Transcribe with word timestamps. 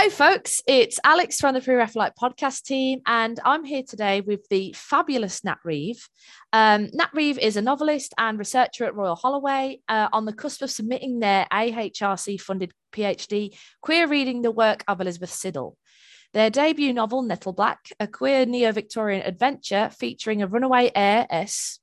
Hi, 0.00 0.10
folks. 0.10 0.62
It's 0.68 1.00
Alex 1.02 1.40
from 1.40 1.54
the 1.54 1.60
Pre 1.60 1.74
Raphaelite 1.74 2.14
podcast 2.14 2.62
team, 2.62 3.00
and 3.04 3.40
I'm 3.44 3.64
here 3.64 3.82
today 3.82 4.20
with 4.20 4.48
the 4.48 4.72
fabulous 4.78 5.42
Nat 5.42 5.58
Reeve. 5.64 6.08
Um, 6.52 6.88
Nat 6.92 7.10
Reeve 7.12 7.36
is 7.36 7.56
a 7.56 7.62
novelist 7.62 8.14
and 8.16 8.38
researcher 8.38 8.84
at 8.84 8.94
Royal 8.94 9.16
Holloway 9.16 9.80
uh, 9.88 10.06
on 10.12 10.24
the 10.24 10.32
cusp 10.32 10.62
of 10.62 10.70
submitting 10.70 11.18
their 11.18 11.48
AHRC 11.52 12.40
funded 12.40 12.70
PhD, 12.92 13.58
queer 13.80 14.06
reading 14.06 14.42
the 14.42 14.52
work 14.52 14.84
of 14.86 15.00
Elizabeth 15.00 15.32
Siddall. 15.32 15.76
Their 16.32 16.48
debut 16.48 16.92
novel, 16.92 17.24
Nettleblack, 17.24 17.90
a 17.98 18.06
queer 18.06 18.46
neo 18.46 18.70
Victorian 18.70 19.26
adventure 19.26 19.90
featuring 19.98 20.42
a 20.42 20.46
runaway 20.46 20.92
heiress, 20.94 21.80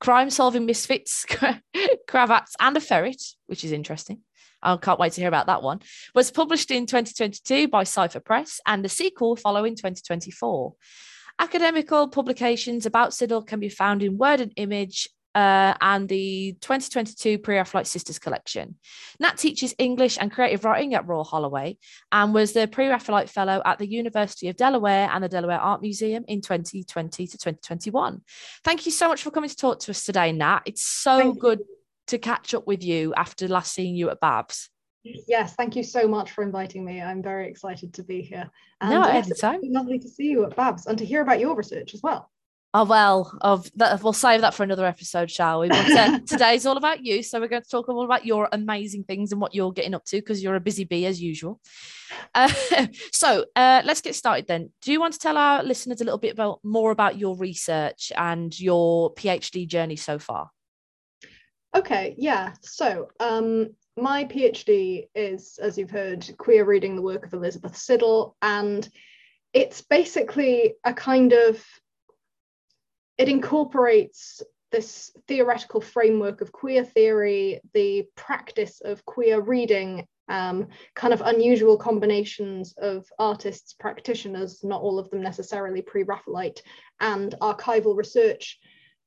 crime 0.00 0.30
solving 0.30 0.64
misfits, 0.64 1.26
cravats, 2.08 2.56
and 2.58 2.78
a 2.78 2.80
ferret, 2.80 3.22
which 3.46 3.62
is 3.62 3.72
interesting 3.72 4.22
I 4.62 4.76
can't 4.76 4.98
wait 4.98 5.12
to 5.12 5.20
hear 5.20 5.28
about 5.28 5.46
that 5.46 5.62
one, 5.62 5.80
was 6.14 6.30
published 6.30 6.70
in 6.70 6.86
2022 6.86 7.68
by 7.68 7.84
Cipher 7.84 8.20
Press 8.20 8.60
and 8.66 8.84
the 8.84 8.88
sequel 8.88 9.36
follow 9.36 9.64
in 9.64 9.74
2024. 9.74 10.74
Academical 11.40 12.08
publications 12.08 12.84
about 12.84 13.10
Siddal 13.10 13.46
can 13.46 13.60
be 13.60 13.68
found 13.68 14.02
in 14.02 14.18
Word 14.18 14.40
and 14.40 14.52
Image 14.56 15.08
uh, 15.34 15.74
and 15.80 16.08
the 16.08 16.56
2022 16.60 17.38
Pre-Raphaelite 17.38 17.86
Sisters 17.86 18.18
collection. 18.18 18.74
Nat 19.20 19.38
teaches 19.38 19.72
English 19.78 20.18
and 20.20 20.32
creative 20.32 20.64
writing 20.64 20.94
at 20.94 21.06
Royal 21.06 21.22
Holloway 21.22 21.76
and 22.10 22.34
was 22.34 22.54
the 22.54 22.66
Pre-Raphaelite 22.66 23.30
Fellow 23.30 23.62
at 23.64 23.78
the 23.78 23.86
University 23.86 24.48
of 24.48 24.56
Delaware 24.56 25.08
and 25.12 25.22
the 25.22 25.28
Delaware 25.28 25.60
Art 25.60 25.80
Museum 25.80 26.24
in 26.26 26.40
2020 26.40 27.26
to 27.28 27.38
2021. 27.38 28.20
Thank 28.64 28.86
you 28.86 28.90
so 28.90 29.06
much 29.06 29.22
for 29.22 29.30
coming 29.30 29.50
to 29.50 29.56
talk 29.56 29.78
to 29.80 29.92
us 29.92 30.02
today, 30.02 30.32
Nat. 30.32 30.62
It's 30.64 30.82
so 30.82 31.18
Thank 31.18 31.38
good 31.38 31.60
you 31.60 31.77
to 32.08 32.18
catch 32.18 32.54
up 32.54 32.66
with 32.66 32.82
you 32.82 33.14
after 33.14 33.48
last 33.48 33.72
seeing 33.72 33.94
you 33.94 34.10
at 34.10 34.20
BAVS. 34.20 34.68
Yes, 35.04 35.54
thank 35.54 35.76
you 35.76 35.82
so 35.82 36.06
much 36.06 36.32
for 36.32 36.42
inviting 36.42 36.84
me. 36.84 37.00
I'm 37.00 37.22
very 37.22 37.48
excited 37.48 37.94
to 37.94 38.02
be 38.02 38.20
here. 38.20 38.50
And 38.80 38.90
no, 38.90 39.06
yes, 39.06 39.26
anytime. 39.26 39.60
lovely 39.64 39.98
to 39.98 40.08
see 40.08 40.26
you 40.26 40.44
at 40.44 40.56
BAVS 40.56 40.86
and 40.86 40.98
to 40.98 41.04
hear 41.04 41.22
about 41.22 41.40
your 41.40 41.54
research 41.54 41.94
as 41.94 42.02
well. 42.02 42.30
Oh 42.74 42.84
well, 42.84 43.36
of 43.40 43.70
that 43.76 44.02
we'll 44.02 44.12
save 44.12 44.42
that 44.42 44.52
for 44.52 44.62
another 44.62 44.84
episode, 44.84 45.30
shall 45.30 45.60
we? 45.60 45.68
But 45.68 45.90
uh, 45.90 46.18
today's 46.26 46.66
all 46.66 46.76
about 46.76 47.02
you, 47.02 47.22
so 47.22 47.40
we're 47.40 47.48
going 47.48 47.62
to 47.62 47.68
talk 47.68 47.88
all 47.88 48.04
about 48.04 48.26
your 48.26 48.46
amazing 48.52 49.04
things 49.04 49.32
and 49.32 49.40
what 49.40 49.54
you're 49.54 49.72
getting 49.72 49.94
up 49.94 50.04
to 50.06 50.18
because 50.18 50.42
you're 50.42 50.54
a 50.54 50.60
busy 50.60 50.84
bee 50.84 51.06
as 51.06 51.20
usual. 51.20 51.60
Uh, 52.34 52.52
so 53.12 53.46
uh, 53.56 53.80
let's 53.86 54.02
get 54.02 54.14
started 54.14 54.46
then. 54.46 54.70
Do 54.82 54.92
you 54.92 55.00
want 55.00 55.14
to 55.14 55.18
tell 55.18 55.38
our 55.38 55.62
listeners 55.62 56.02
a 56.02 56.04
little 56.04 56.18
bit 56.18 56.34
about 56.34 56.60
more 56.62 56.90
about 56.90 57.16
your 57.16 57.38
research 57.38 58.12
and 58.14 58.58
your 58.60 59.14
PhD 59.14 59.66
journey 59.66 59.96
so 59.96 60.18
far? 60.18 60.50
Okay, 61.76 62.14
yeah. 62.16 62.54
So, 62.62 63.08
um, 63.20 63.70
my 63.96 64.24
PhD 64.24 65.08
is, 65.14 65.58
as 65.60 65.76
you've 65.76 65.90
heard, 65.90 66.26
queer 66.38 66.64
reading 66.64 66.96
the 66.96 67.02
work 67.02 67.26
of 67.26 67.34
Elizabeth 67.34 67.76
Siddall, 67.76 68.36
and 68.40 68.88
it's 69.52 69.82
basically 69.82 70.74
a 70.84 70.94
kind 70.94 71.32
of 71.32 71.64
it 73.18 73.28
incorporates 73.28 74.40
this 74.70 75.10
theoretical 75.26 75.80
framework 75.80 76.40
of 76.40 76.52
queer 76.52 76.84
theory, 76.84 77.60
the 77.74 78.06
practice 78.14 78.80
of 78.80 79.04
queer 79.04 79.40
reading, 79.40 80.06
um, 80.28 80.68
kind 80.94 81.12
of 81.12 81.22
unusual 81.22 81.76
combinations 81.76 82.74
of 82.78 83.06
artists, 83.18 83.72
practitioners, 83.72 84.62
not 84.62 84.82
all 84.82 84.98
of 84.98 85.10
them 85.10 85.22
necessarily 85.22 85.82
pre 85.82 86.04
Raphaelite, 86.04 86.62
and 87.00 87.34
archival 87.40 87.96
research 87.96 88.58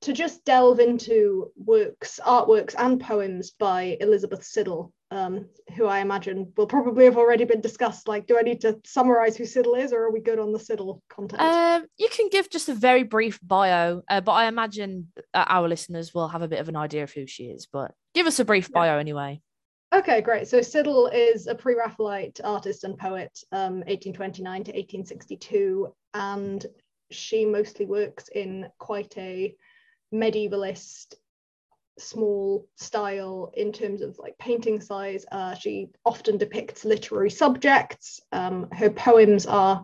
to 0.02 0.14
just 0.14 0.44
delve 0.46 0.80
into 0.80 1.52
works, 1.56 2.20
artworks, 2.26 2.76
and 2.78 3.00
poems 3.00 3.52
by 3.52 3.98
Elizabeth 4.00 4.44
Siddall, 4.44 4.92
um, 5.12 5.48
who 5.76 5.86
I 5.86 6.00
imagine 6.00 6.52
will 6.58 6.66
probably 6.66 7.06
have 7.06 7.18
already 7.18 7.44
been 7.44 7.62
discussed. 7.62 8.08
Like, 8.08 8.26
do 8.26 8.38
I 8.38 8.42
need 8.42 8.62
to 8.62 8.80
summarize 8.84 9.38
who 9.38 9.46
Siddall 9.46 9.76
is, 9.76 9.94
or 9.94 10.02
are 10.04 10.12
we 10.12 10.20
good 10.20 10.40
on 10.40 10.52
the 10.52 10.60
Siddall 10.60 11.04
content? 11.10 11.42
Um, 11.42 11.86
you 11.98 12.10
can 12.10 12.30
give 12.30 12.50
just 12.50 12.70
a 12.70 12.74
very 12.74 13.04
brief 13.04 13.40
bio, 13.44 14.02
uh, 14.10 14.22
but 14.22 14.32
I 14.32 14.48
imagine 14.48 15.12
our 15.34 15.68
listeners 15.68 16.14
will 16.14 16.28
have 16.28 16.42
a 16.42 16.48
bit 16.48 16.60
of 16.60 16.70
an 16.70 16.76
idea 16.76 17.04
of 17.04 17.12
who 17.12 17.28
she 17.28 17.46
is. 17.46 17.68
But 17.72 17.92
give 18.16 18.26
us 18.26 18.40
a 18.40 18.46
brief 18.46 18.72
bio 18.72 18.98
anyway. 18.98 19.42
Okay, 19.94 20.22
great. 20.22 20.48
So 20.48 20.62
Siddall 20.62 21.08
is 21.08 21.48
a 21.48 21.56
pre-Raphaelite 21.56 22.40
artist 22.44 22.86
and 22.86 22.98
poet, 22.98 23.38
um, 23.52 23.82
1829 23.82 24.64
to 24.64 24.72
1862, 24.72 25.94
and 26.14 26.66
she 27.12 27.46
mostly 27.46 27.86
works 27.86 28.30
in 28.30 28.70
quite 28.80 29.14
a 29.18 29.54
medievalist 30.14 31.16
small 31.98 32.68
style 32.76 33.52
in 33.56 33.72
terms 33.72 34.02
of 34.02 34.18
like 34.20 34.38
painting 34.38 34.82
size. 34.82 35.26
Uh, 35.32 35.54
she 35.54 35.90
often 36.06 36.38
depicts 36.38 36.86
literary 36.86 37.30
subjects. 37.30 38.22
Um, 38.32 38.68
her 38.72 38.90
poems 38.90 39.46
are 39.46 39.84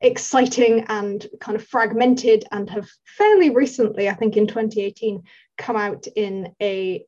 exciting 0.00 0.84
and 0.88 1.26
kind 1.40 1.56
of 1.56 1.66
fragmented 1.66 2.44
and 2.52 2.70
have 2.70 2.88
fairly 3.04 3.50
recently, 3.50 4.08
I 4.08 4.14
think 4.14 4.36
in 4.36 4.46
2018, 4.46 5.22
come 5.56 5.76
out 5.76 6.06
in 6.14 6.54
a 6.62 7.04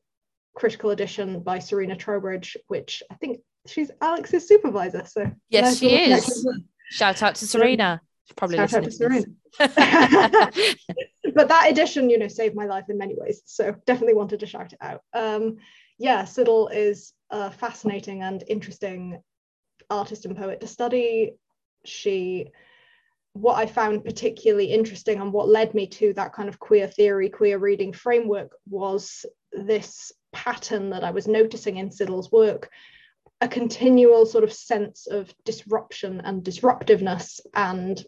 critical 0.55 0.89
edition 0.89 1.41
by 1.41 1.59
Serena 1.59 1.95
Trowbridge, 1.95 2.57
which 2.67 3.01
I 3.09 3.15
think 3.15 3.39
she's 3.65 3.91
Alex's 4.01 4.47
supervisor. 4.47 5.05
So 5.05 5.31
yes, 5.49 5.79
she 5.79 5.95
is. 5.95 6.47
Shout 6.89 7.23
out 7.23 7.35
to 7.35 7.47
Serena. 7.47 8.01
She's 8.25 8.35
probably 8.35 8.59
out 8.59 8.69
to 8.69 8.91
Serena. 8.91 9.25
but 9.59 11.47
that 11.47 11.67
edition, 11.69 12.09
you 12.09 12.17
know, 12.17 12.27
saved 12.27 12.55
my 12.55 12.65
life 12.65 12.85
in 12.89 12.97
many 12.97 13.15
ways. 13.17 13.41
So 13.45 13.75
definitely 13.85 14.15
wanted 14.15 14.39
to 14.41 14.45
shout 14.45 14.73
it 14.73 14.79
out. 14.81 15.01
Um, 15.13 15.57
yeah, 15.97 16.25
Siddall 16.25 16.67
is 16.69 17.13
a 17.29 17.51
fascinating 17.51 18.23
and 18.23 18.43
interesting 18.47 19.21
artist 19.89 20.25
and 20.25 20.37
poet 20.37 20.61
to 20.61 20.67
study. 20.67 21.33
She, 21.85 22.47
what 23.33 23.57
I 23.57 23.65
found 23.65 24.05
particularly 24.05 24.65
interesting 24.65 25.19
and 25.19 25.33
what 25.33 25.49
led 25.49 25.73
me 25.73 25.87
to 25.87 26.13
that 26.13 26.33
kind 26.33 26.49
of 26.49 26.59
queer 26.59 26.87
theory, 26.87 27.29
queer 27.29 27.57
reading 27.57 27.93
framework 27.93 28.51
was 28.69 29.25
this 29.51 30.11
pattern 30.31 30.89
that 30.91 31.03
I 31.03 31.11
was 31.11 31.27
noticing 31.27 31.77
in 31.77 31.91
Siddall's 31.91 32.31
work 32.31 32.69
a 33.41 33.47
continual 33.47 34.25
sort 34.25 34.43
of 34.43 34.53
sense 34.53 35.07
of 35.07 35.33
disruption 35.43 36.21
and 36.23 36.43
disruptiveness 36.43 37.41
and 37.55 38.05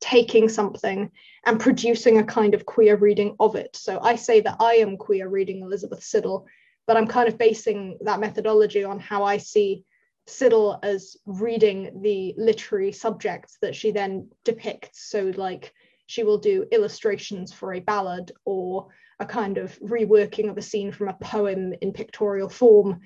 taking 0.00 0.48
something 0.48 1.10
and 1.46 1.60
producing 1.60 2.18
a 2.18 2.24
kind 2.24 2.54
of 2.54 2.66
queer 2.66 2.96
reading 2.96 3.36
of 3.38 3.54
it. 3.54 3.76
So 3.76 4.00
I 4.02 4.16
say 4.16 4.40
that 4.40 4.56
I 4.58 4.74
am 4.74 4.96
queer 4.96 5.28
reading 5.28 5.62
Elizabeth 5.62 6.02
Siddall, 6.02 6.46
but 6.86 6.96
I'm 6.96 7.06
kind 7.06 7.28
of 7.28 7.38
basing 7.38 7.98
that 8.02 8.18
methodology 8.18 8.82
on 8.82 8.98
how 8.98 9.22
I 9.22 9.36
see 9.36 9.84
Siddall 10.26 10.78
as 10.82 11.16
reading 11.26 12.00
the 12.02 12.34
literary 12.36 12.92
subjects 12.92 13.58
that 13.62 13.74
she 13.74 13.90
then 13.90 14.28
depicts. 14.44 15.10
So, 15.10 15.32
like, 15.36 15.72
she 16.06 16.24
will 16.24 16.38
do 16.38 16.66
illustrations 16.72 17.52
for 17.52 17.74
a 17.74 17.80
ballad 17.80 18.32
or 18.44 18.88
a 19.20 19.26
kind 19.26 19.58
of 19.58 19.78
reworking 19.80 20.50
of 20.50 20.56
a 20.56 20.62
scene 20.62 20.90
from 20.92 21.08
a 21.08 21.16
poem 21.20 21.74
in 21.80 21.92
pictorial 21.92 22.48
form, 22.48 23.00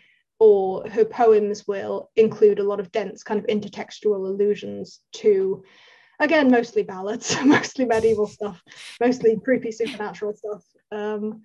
or 0.44 0.86
her 0.90 1.06
poems 1.06 1.66
will 1.66 2.10
include 2.16 2.58
a 2.58 2.62
lot 2.62 2.78
of 2.78 2.92
dense 2.92 3.22
kind 3.22 3.40
of 3.40 3.46
intertextual 3.46 4.26
allusions 4.26 5.00
to 5.10 5.64
again 6.20 6.50
mostly 6.50 6.82
ballads 6.82 7.34
mostly 7.46 7.86
medieval 7.86 8.26
stuff 8.26 8.62
mostly 9.00 9.40
creepy 9.42 9.72
supernatural 9.72 10.34
stuff. 10.34 10.62
Um, 10.92 11.40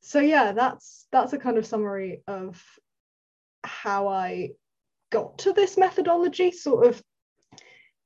so 0.00 0.20
yeah 0.20 0.52
that's 0.52 1.08
that's 1.10 1.32
a 1.32 1.38
kind 1.38 1.58
of 1.58 1.66
summary 1.66 2.22
of 2.28 2.62
how 3.64 4.06
i 4.06 4.50
got 5.10 5.36
to 5.38 5.52
this 5.52 5.76
methodology 5.76 6.52
sort 6.52 6.86
of 6.86 7.02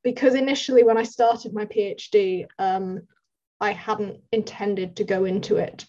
because 0.02 0.34
initially 0.34 0.82
when 0.82 0.96
i 0.96 1.02
started 1.02 1.52
my 1.52 1.66
phd 1.66 2.46
um, 2.58 3.02
i 3.60 3.70
hadn't 3.70 4.18
intended 4.32 4.96
to 4.96 5.04
go 5.04 5.26
into 5.26 5.56
it 5.56 5.84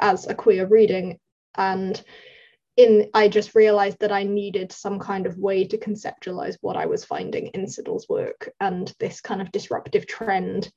as 0.00 0.26
a 0.26 0.34
queer 0.34 0.66
reading 0.66 1.18
and 1.56 2.02
in 2.76 3.10
I 3.12 3.28
just 3.28 3.54
realized 3.54 3.98
that 4.00 4.12
I 4.12 4.22
needed 4.22 4.72
some 4.72 4.98
kind 4.98 5.26
of 5.26 5.38
way 5.38 5.66
to 5.66 5.78
conceptualize 5.78 6.56
what 6.60 6.76
I 6.76 6.86
was 6.86 7.04
finding 7.04 7.48
in 7.48 7.66
Siddall's 7.66 8.08
work 8.08 8.50
and 8.60 8.92
this 8.98 9.20
kind 9.20 9.42
of 9.42 9.52
disruptive 9.52 10.06
trend. 10.06 10.70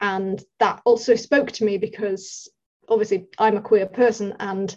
And 0.00 0.42
that 0.60 0.80
also 0.84 1.16
spoke 1.16 1.50
to 1.52 1.64
me 1.64 1.78
because 1.78 2.48
obviously 2.88 3.26
I'm 3.38 3.56
a 3.56 3.62
queer 3.62 3.86
person 3.86 4.34
and 4.38 4.74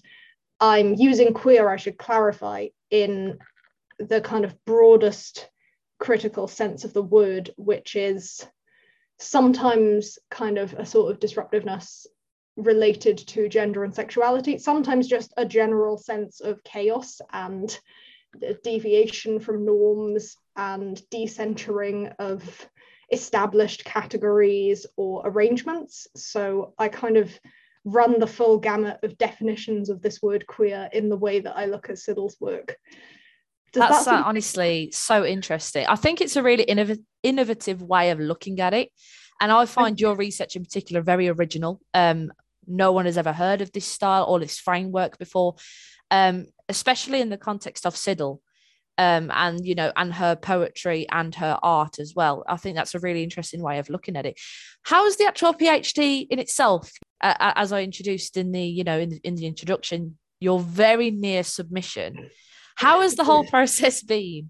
I'm 0.59 0.95
using 0.95 1.33
queer, 1.33 1.69
I 1.69 1.77
should 1.77 1.97
clarify, 1.97 2.67
in 2.89 3.37
the 3.99 4.21
kind 4.21 4.45
of 4.45 4.65
broadest 4.65 5.49
critical 5.99 6.47
sense 6.47 6.83
of 6.83 6.93
the 6.93 7.03
word, 7.03 7.51
which 7.57 7.95
is 7.95 8.45
sometimes 9.19 10.17
kind 10.29 10.57
of 10.57 10.73
a 10.73 10.85
sort 10.85 11.11
of 11.11 11.19
disruptiveness 11.19 12.07
related 12.57 13.17
to 13.19 13.47
gender 13.47 13.83
and 13.83 13.93
sexuality, 13.93 14.57
sometimes 14.57 15.07
just 15.07 15.33
a 15.37 15.45
general 15.45 15.97
sense 15.97 16.41
of 16.41 16.63
chaos 16.63 17.21
and 17.31 17.79
deviation 18.63 19.39
from 19.39 19.65
norms 19.65 20.35
and 20.55 21.01
decentering 21.11 22.13
of 22.19 22.67
established 23.11 23.85
categories 23.85 24.85
or 24.97 25.21
arrangements. 25.25 26.07
So 26.15 26.73
I 26.77 26.89
kind 26.89 27.15
of 27.17 27.31
run 27.85 28.19
the 28.19 28.27
full 28.27 28.57
gamut 28.57 28.99
of 29.03 29.17
definitions 29.17 29.89
of 29.89 30.01
this 30.01 30.21
word 30.21 30.45
queer 30.45 30.89
in 30.91 31.07
the 31.07 31.15
way 31.15 31.39
that 31.39 31.55
I 31.55 31.65
look 31.65 31.89
at 31.89 31.99
Siddall's 31.99 32.35
work. 32.41 32.75
Does 33.71 33.81
That's 33.81 34.05
that 34.05 34.25
honestly 34.25 34.91
so 34.91 35.23
interesting. 35.23 35.85
I 35.87 35.95
think 35.95 36.19
it's 36.19 36.35
a 36.35 36.43
really 36.43 36.65
innov- 36.65 37.03
innovative 37.23 37.81
way 37.81 38.11
of 38.11 38.19
looking 38.19 38.59
at 38.59 38.73
it. 38.73 38.89
And 39.39 39.51
I 39.51 39.65
find 39.65 39.99
your 39.99 40.15
research 40.15 40.55
in 40.55 40.63
particular 40.63 41.01
very 41.01 41.29
original. 41.29 41.79
Um, 41.93 42.31
no 42.67 42.91
one 42.91 43.05
has 43.05 43.17
ever 43.17 43.33
heard 43.33 43.61
of 43.61 43.71
this 43.71 43.85
style 43.85 44.25
or 44.25 44.39
this 44.39 44.59
framework 44.59 45.17
before, 45.17 45.55
um, 46.11 46.45
especially 46.69 47.21
in 47.21 47.29
the 47.29 47.37
context 47.37 47.85
of 47.85 47.95
Siddall. 47.95 48.41
Um, 48.99 49.29
and 49.31 49.63
you 49.63 49.75
know, 49.75 49.91
and 49.95 50.11
her 50.11 50.35
poetry 50.35 51.05
and 51.11 51.35
her 51.35 51.59
art 51.61 51.99
as 51.99 52.15
well. 52.15 52.43
I 52.47 52.57
think 52.57 52.75
that's 52.75 52.95
a 52.95 52.99
really 52.99 53.21
interesting 53.21 53.61
way 53.61 53.77
of 53.77 53.91
looking 53.91 54.15
at 54.15 54.25
it. 54.25 54.39
How 54.81 55.05
is 55.05 55.17
the 55.17 55.27
actual 55.27 55.53
PhD 55.53 56.25
in 56.27 56.39
itself? 56.39 56.91
Uh, 57.21 57.35
as 57.55 57.71
I 57.71 57.83
introduced 57.83 58.37
in 58.37 58.51
the, 58.51 58.63
you 58.63 58.83
know, 58.83 58.97
in 58.97 59.09
the, 59.09 59.19
in 59.23 59.35
the 59.35 59.45
introduction, 59.45 60.17
you're 60.39 60.59
very 60.59 61.11
near 61.11 61.43
submission. 61.43 62.31
How 62.75 63.01
has 63.01 63.15
the 63.15 63.23
whole 63.23 63.43
process 63.43 64.01
been? 64.01 64.49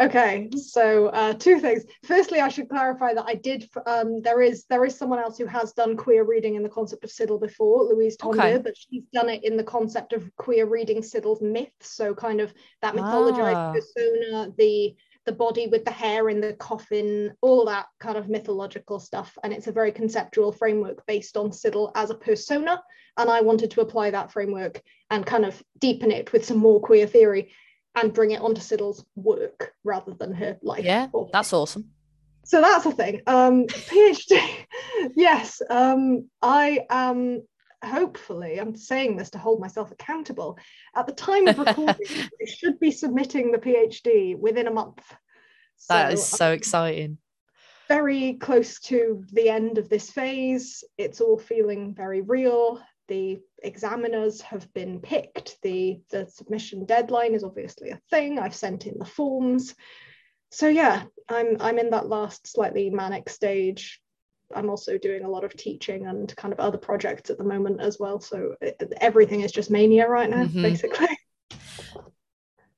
Okay, 0.00 0.48
so 0.56 1.06
uh, 1.08 1.34
two 1.34 1.58
things. 1.58 1.84
Firstly, 2.04 2.40
I 2.40 2.48
should 2.48 2.68
clarify 2.68 3.12
that 3.14 3.24
I 3.26 3.34
did. 3.34 3.68
Um, 3.86 4.22
there 4.22 4.40
is 4.40 4.64
there 4.64 4.84
is 4.84 4.96
someone 4.96 5.18
else 5.18 5.36
who 5.36 5.46
has 5.46 5.72
done 5.72 5.96
queer 5.96 6.24
reading 6.24 6.54
in 6.54 6.62
the 6.62 6.68
concept 6.68 7.04
of 7.04 7.10
Siddall 7.10 7.38
before, 7.38 7.84
Louise 7.84 8.16
Tondier, 8.16 8.54
okay. 8.54 8.58
but 8.58 8.76
she's 8.76 9.04
done 9.12 9.28
it 9.28 9.44
in 9.44 9.56
the 9.56 9.64
concept 9.64 10.12
of 10.12 10.34
queer 10.36 10.66
reading 10.66 11.02
Siddall's 11.02 11.42
myth. 11.42 11.72
So 11.80 12.14
kind 12.14 12.40
of 12.40 12.54
that 12.82 12.94
mythologized 12.94 13.54
ah. 13.54 13.72
persona, 13.72 14.52
the 14.56 14.94
the 15.26 15.32
body 15.32 15.66
with 15.66 15.84
the 15.84 15.90
hair 15.90 16.30
in 16.30 16.40
the 16.40 16.54
coffin, 16.54 17.34
all 17.42 17.64
that 17.66 17.86
kind 17.98 18.16
of 18.16 18.28
mythological 18.28 18.98
stuff. 18.98 19.36
And 19.44 19.52
it's 19.52 19.66
a 19.66 19.72
very 19.72 19.92
conceptual 19.92 20.50
framework 20.50 21.06
based 21.06 21.36
on 21.36 21.52
Siddall 21.52 21.92
as 21.94 22.10
a 22.10 22.14
persona. 22.14 22.82
And 23.18 23.28
I 23.28 23.42
wanted 23.42 23.70
to 23.72 23.82
apply 23.82 24.10
that 24.10 24.32
framework 24.32 24.80
and 25.10 25.26
kind 25.26 25.44
of 25.44 25.62
deepen 25.78 26.10
it 26.10 26.32
with 26.32 26.44
some 26.44 26.56
more 26.56 26.80
queer 26.80 27.06
theory 27.06 27.52
and 27.94 28.12
bring 28.12 28.30
it 28.30 28.40
onto 28.40 28.60
Siddall's 28.60 29.04
work 29.16 29.72
rather 29.84 30.12
than 30.14 30.32
her 30.32 30.58
life. 30.62 30.84
Yeah, 30.84 31.08
that's 31.32 31.52
awesome. 31.52 31.90
So 32.44 32.60
that's 32.60 32.86
a 32.86 32.92
thing. 32.92 33.22
Um, 33.26 33.66
PhD, 33.66 34.40
yes. 35.14 35.60
Um, 35.68 36.28
I 36.42 36.86
am 36.90 37.42
hopefully, 37.84 38.58
I'm 38.58 38.76
saying 38.76 39.16
this 39.16 39.30
to 39.30 39.38
hold 39.38 39.60
myself 39.60 39.90
accountable. 39.90 40.58
At 40.94 41.06
the 41.06 41.12
time 41.12 41.48
of 41.48 41.58
recording, 41.66 41.96
I 42.08 42.44
should 42.46 42.78
be 42.78 42.90
submitting 42.90 43.52
the 43.52 43.58
PhD 43.58 44.38
within 44.38 44.66
a 44.66 44.72
month. 44.72 45.02
So, 45.76 45.94
that 45.94 46.12
is 46.12 46.24
so 46.24 46.52
exciting. 46.52 47.18
Very 47.88 48.34
close 48.34 48.78
to 48.80 49.24
the 49.32 49.48
end 49.48 49.78
of 49.78 49.88
this 49.88 50.10
phase. 50.10 50.84
It's 50.98 51.20
all 51.20 51.38
feeling 51.38 51.94
very 51.94 52.20
real 52.20 52.80
the 53.08 53.40
examiners 53.62 54.40
have 54.42 54.72
been 54.72 55.00
picked. 55.00 55.56
The, 55.62 56.00
the 56.10 56.26
submission 56.26 56.84
deadline 56.84 57.34
is 57.34 57.44
obviously 57.44 57.90
a 57.90 58.00
thing. 58.10 58.38
I've 58.38 58.54
sent 58.54 58.86
in 58.86 58.98
the 58.98 59.04
forms. 59.04 59.74
So 60.50 60.68
yeah, 60.68 61.04
I'm 61.28 61.56
I'm 61.60 61.78
in 61.78 61.90
that 61.90 62.08
last 62.08 62.46
slightly 62.46 62.90
manic 62.90 63.28
stage. 63.28 64.00
I'm 64.54 64.68
also 64.68 64.98
doing 64.98 65.24
a 65.24 65.30
lot 65.30 65.44
of 65.44 65.54
teaching 65.54 66.06
and 66.06 66.34
kind 66.36 66.52
of 66.52 66.58
other 66.58 66.78
projects 66.78 67.30
at 67.30 67.38
the 67.38 67.44
moment 67.44 67.80
as 67.80 67.98
well. 68.00 68.20
So 68.20 68.56
it, 68.60 68.92
everything 69.00 69.42
is 69.42 69.52
just 69.52 69.70
mania 69.70 70.08
right 70.08 70.28
now, 70.28 70.44
mm-hmm. 70.44 70.62
basically. 70.62 71.08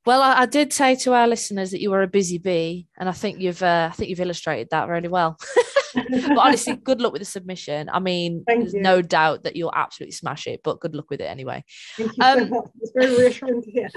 Well, 0.05 0.21
I, 0.21 0.41
I, 0.41 0.47
did 0.47 0.73
say 0.73 0.97
to 0.97 1.15
our 1.15 1.29
listeners 1.29 1.71
that 1.71 1.81
you 1.81 1.93
were 1.93 2.03
a 2.03 2.09
busy 2.09 2.39
bee, 2.39 2.89
and 2.99 3.09
I 3.09 3.13
think 3.13 3.39
you've 3.39 3.63
uh, 3.63 3.89
I 3.93 3.95
think 3.95 4.11
you've 4.11 4.21
illustrated 4.21 4.71
that 4.71 4.89
really 4.89 5.07
well. 5.07 5.39
but 5.95 6.39
honestly, 6.39 6.77
good 6.77 7.01
luck 7.01 7.13
with 7.13 7.21
the 7.21 7.27
submission. 7.27 7.89
I 7.93 8.01
mean, 8.01 8.45
Thank 8.47 8.61
there's 8.61 8.75
you. 8.75 8.81
no 8.81 9.03
doubt 9.03 9.45
that 9.45 9.57
you'll 9.57 9.73
absolutely 9.75 10.13
smash 10.13 10.47
it, 10.47 10.61
but 10.63 10.81
good 10.81 10.95
luck 10.95 11.11
with 11.11 11.21
it 11.21 11.25
anyway. 11.25 11.65
Thank 11.97 12.17
you 12.17 12.25
um, 12.25 12.39
so 12.39 12.47
much. 12.47 12.65
It's 12.81 12.93
very 12.95 13.17
reassuring 13.17 13.63
to 13.63 13.71
hear. 13.71 13.89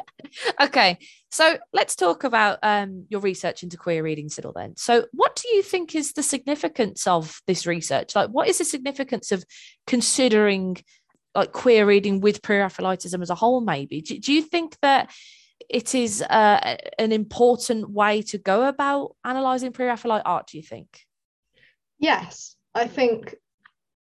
okay, 0.60 0.98
so 1.30 1.58
let's 1.72 1.96
talk 1.96 2.24
about 2.24 2.58
um, 2.62 3.06
your 3.08 3.20
research 3.20 3.62
into 3.62 3.76
queer 3.76 4.02
reading 4.02 4.28
Siddall 4.28 4.52
then. 4.54 4.76
So, 4.76 5.06
what 5.12 5.36
do 5.36 5.48
you 5.48 5.62
think 5.62 5.94
is 5.94 6.12
the 6.12 6.22
significance 6.22 7.06
of 7.06 7.40
this 7.46 7.66
research? 7.66 8.14
Like, 8.14 8.30
what 8.30 8.48
is 8.48 8.58
the 8.58 8.64
significance 8.64 9.32
of 9.32 9.44
considering 9.86 10.76
like 11.34 11.52
queer 11.52 11.86
reading 11.86 12.20
with 12.20 12.42
pre-Raphaelitism 12.42 13.22
as 13.22 13.30
a 13.30 13.34
whole? 13.34 13.60
Maybe 13.60 14.00
do, 14.00 14.18
do 14.18 14.32
you 14.32 14.42
think 14.42 14.76
that 14.82 15.10
it 15.68 15.94
is 15.94 16.22
uh, 16.22 16.76
an 16.98 17.12
important 17.12 17.90
way 17.90 18.22
to 18.22 18.38
go 18.38 18.66
about 18.66 19.14
analysing 19.24 19.72
pre-Raphaelite 19.72 20.22
art? 20.24 20.48
Do 20.48 20.56
you 20.56 20.62
think? 20.62 21.06
Yes, 22.00 22.56
I 22.74 22.86
think 22.88 23.36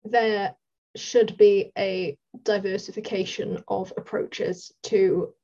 there 0.05 0.55
should 0.97 1.37
be 1.37 1.71
a 1.77 2.17
diversification 2.43 3.63
of 3.69 3.93
approaches 3.97 4.73
to 4.85 5.35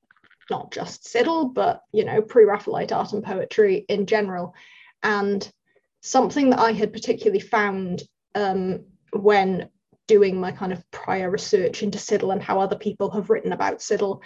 not 0.50 0.72
just 0.72 1.06
Siddall, 1.06 1.50
but 1.50 1.82
you 1.92 2.04
know, 2.04 2.22
pre-Raphaelite 2.22 2.92
art 2.92 3.12
and 3.12 3.22
poetry 3.22 3.84
in 3.88 4.06
general. 4.06 4.54
And 5.02 5.48
something 6.00 6.50
that 6.50 6.58
I 6.60 6.72
had 6.72 6.92
particularly 6.92 7.40
found 7.40 8.02
um, 8.34 8.84
when 9.12 9.68
doing 10.06 10.40
my 10.40 10.50
kind 10.50 10.72
of 10.72 10.90
prior 10.90 11.30
research 11.30 11.82
into 11.82 11.98
Siddall 11.98 12.32
and 12.32 12.42
how 12.42 12.58
other 12.58 12.76
people 12.76 13.10
have 13.10 13.30
written 13.30 13.52
about 13.52 13.82
Siddall 13.82 14.22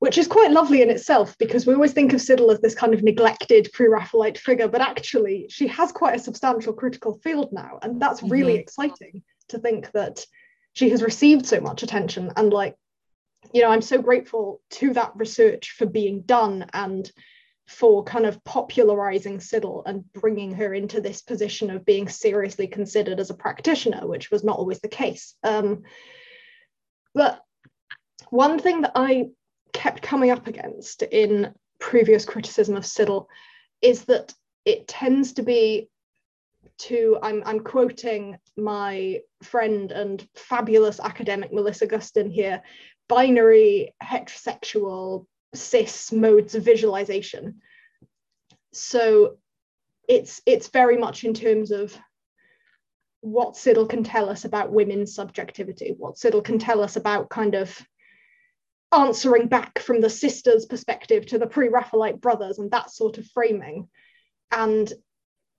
which 0.00 0.16
is 0.16 0.26
quite 0.26 0.50
lovely 0.50 0.80
in 0.80 0.90
itself 0.90 1.36
because 1.38 1.66
we 1.66 1.74
always 1.74 1.92
think 1.92 2.14
of 2.14 2.22
Siddall 2.22 2.50
as 2.50 2.60
this 2.60 2.74
kind 2.74 2.94
of 2.94 3.02
neglected 3.02 3.68
pre-Raphaelite 3.74 4.38
figure, 4.38 4.66
but 4.66 4.80
actually 4.80 5.46
she 5.50 5.66
has 5.68 5.92
quite 5.92 6.16
a 6.16 6.22
substantial 6.22 6.72
critical 6.72 7.20
field 7.22 7.50
now, 7.52 7.78
and 7.82 8.00
that's 8.00 8.22
really 8.22 8.54
mm-hmm. 8.54 8.60
exciting 8.60 9.22
to 9.48 9.58
think 9.58 9.92
that 9.92 10.24
she 10.72 10.88
has 10.88 11.02
received 11.02 11.46
so 11.46 11.60
much 11.60 11.82
attention. 11.82 12.32
And 12.34 12.50
like, 12.50 12.76
you 13.52 13.60
know, 13.60 13.68
I'm 13.68 13.82
so 13.82 14.00
grateful 14.00 14.62
to 14.70 14.94
that 14.94 15.12
research 15.16 15.72
for 15.76 15.84
being 15.84 16.22
done 16.22 16.64
and 16.72 17.10
for 17.68 18.02
kind 18.02 18.24
of 18.24 18.42
popularizing 18.42 19.38
Siddall 19.38 19.82
and 19.84 20.10
bringing 20.14 20.54
her 20.54 20.72
into 20.72 21.02
this 21.02 21.20
position 21.20 21.70
of 21.70 21.84
being 21.84 22.08
seriously 22.08 22.68
considered 22.68 23.20
as 23.20 23.28
a 23.28 23.34
practitioner, 23.34 24.06
which 24.06 24.30
was 24.30 24.44
not 24.44 24.58
always 24.58 24.80
the 24.80 24.88
case. 24.88 25.34
Um, 25.42 25.82
but 27.14 27.42
one 28.30 28.58
thing 28.58 28.82
that 28.82 28.92
I 28.94 29.26
kept 29.72 30.02
coming 30.02 30.30
up 30.30 30.46
against 30.46 31.02
in 31.02 31.54
previous 31.78 32.24
criticism 32.24 32.76
of 32.76 32.86
Siddall 32.86 33.28
is 33.82 34.04
that 34.04 34.34
it 34.64 34.86
tends 34.86 35.32
to 35.34 35.42
be 35.42 35.88
to 36.78 37.18
I'm, 37.22 37.42
I'm 37.44 37.60
quoting 37.60 38.38
my 38.56 39.20
friend 39.42 39.92
and 39.92 40.26
fabulous 40.34 41.00
academic 41.00 41.52
Melissa 41.52 41.86
Gustin 41.86 42.30
here 42.30 42.62
binary 43.08 43.94
heterosexual 44.02 45.26
cis 45.54 46.12
modes 46.12 46.54
of 46.54 46.64
visualization. 46.64 47.60
So 48.72 49.38
it's 50.08 50.40
it's 50.46 50.68
very 50.68 50.96
much 50.96 51.24
in 51.24 51.34
terms 51.34 51.70
of 51.70 51.96
what 53.20 53.56
Siddall 53.56 53.86
can 53.86 54.02
tell 54.02 54.30
us 54.30 54.44
about 54.44 54.72
women's 54.72 55.14
subjectivity 55.14 55.94
what 55.98 56.16
Siddall 56.16 56.40
can 56.40 56.58
tell 56.58 56.82
us 56.82 56.96
about 56.96 57.28
kind 57.28 57.54
of 57.54 57.78
answering 58.92 59.46
back 59.48 59.78
from 59.78 60.00
the 60.00 60.10
sisters' 60.10 60.66
perspective 60.66 61.26
to 61.26 61.38
the 61.38 61.46
pre-Raphaelite 61.46 62.20
brothers 62.20 62.58
and 62.58 62.70
that 62.70 62.90
sort 62.90 63.18
of 63.18 63.26
framing. 63.28 63.88
And 64.50 64.92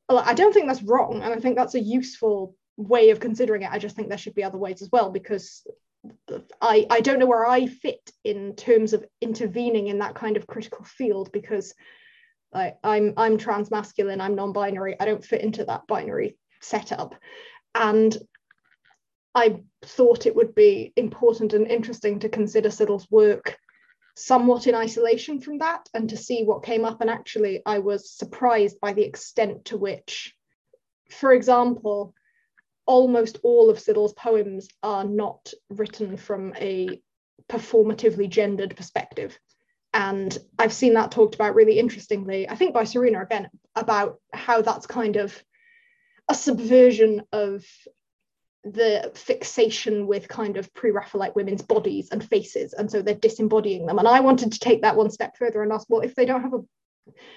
I 0.10 0.34
don't 0.34 0.54
think 0.54 0.68
that's 0.68 0.84
wrong, 0.84 1.22
and 1.24 1.34
I 1.34 1.40
think 1.40 1.56
that's 1.56 1.76
a 1.76 1.80
useful 1.80 2.56
way 2.78 3.12
of 3.12 3.20
considering 3.20 3.62
it. 3.62 3.72
I 3.72 3.80
just 3.80 3.96
think 3.96 4.10
there 4.10 4.18
should 4.18 4.36
be 4.36 4.44
other 4.44 4.58
ways 4.58 4.82
as 4.82 4.90
well 4.92 5.10
because 5.10 5.66
I, 6.60 6.86
I 6.90 7.02
don't 7.02 7.20
know 7.20 7.28
where 7.28 7.46
I 7.46 7.68
fit 7.68 8.12
in 8.24 8.56
terms 8.56 8.94
of 8.94 9.06
intervening 9.22 9.88
in 9.88 10.00
that 10.00 10.16
kind 10.16 10.36
of 10.36 10.48
critical 10.48 10.84
field 10.84 11.32
because 11.32 11.74
I, 12.54 12.74
I'm 12.84 13.14
I'm 13.18 13.38
transmasculine, 13.38 14.20
I'm 14.20 14.36
non-binary, 14.36 14.98
I 15.00 15.06
don't 15.06 15.24
fit 15.24 15.42
into 15.42 15.64
that 15.66 15.88
binary 15.88 16.38
setup. 16.60 17.16
And 17.76 18.18
I 19.34 19.62
thought 19.84 20.26
it 20.26 20.36
would 20.36 20.54
be 20.54 20.94
important 20.96 21.54
and 21.54 21.68
interesting 21.68 22.20
to 22.20 22.30
consider 22.30 22.70
Siddall's 22.70 23.10
work 23.10 23.58
somewhat 24.16 24.68
in 24.68 24.76
isolation 24.76 25.40
from 25.40 25.60
that 25.60 25.88
and 25.94 26.10
to 26.10 26.18
see 26.18 26.44
what 26.44 26.64
came 26.64 26.86
up. 26.86 27.02
And 27.02 27.10
actually, 27.10 27.62
I 27.66 27.80
was 27.80 28.12
surprised 28.12 28.80
by 28.82 28.94
the 28.94 29.04
extent 29.04 29.66
to 29.66 29.78
which, 29.78 30.36
for 31.10 31.32
example, 31.32 32.14
almost 32.86 33.40
all 33.44 33.70
of 33.70 33.80
Siddall's 33.80 34.14
poems 34.14 34.68
are 34.84 35.06
not 35.06 35.54
written 35.70 36.18
from 36.18 36.54
a 36.58 37.02
performatively 37.50 38.30
gendered 38.30 38.76
perspective. 38.76 39.38
And 39.94 40.38
I've 40.58 40.74
seen 40.74 40.94
that 40.94 41.12
talked 41.12 41.36
about 41.36 41.56
really 41.56 41.80
interestingly, 41.80 42.50
I 42.50 42.56
think 42.56 42.74
by 42.74 42.86
Serena 42.86 43.22
again, 43.22 43.50
about 43.76 44.20
how 44.34 44.62
that's 44.62 44.88
kind 44.88 45.18
of 45.18 45.42
a 46.30 46.36
subversion 46.36 47.24
of 47.32 47.66
the 48.64 49.12
fixation 49.16 50.06
with 50.06 50.28
kind 50.28 50.58
of 50.58 50.72
pre-Raphaelite 50.74 51.36
women's 51.36 51.62
bodies 51.62 52.10
and 52.12 52.24
faces, 52.24 52.74
and 52.74 52.90
so 52.90 53.02
they're 53.02 53.16
disembodying 53.16 53.86
them. 53.86 54.00
And 54.00 54.08
I 54.08 54.20
wanted 54.20 54.52
to 54.52 54.60
take 54.60 54.82
that 54.84 54.96
one 54.96 55.10
step 55.10 55.36
further 55.38 55.64
and 55.64 55.72
ask, 55.72 55.88
well, 55.90 56.02
if 56.02 56.16
they 56.16 56.26
don't 56.26 56.44
have 56.44 56.54
a 56.54 56.60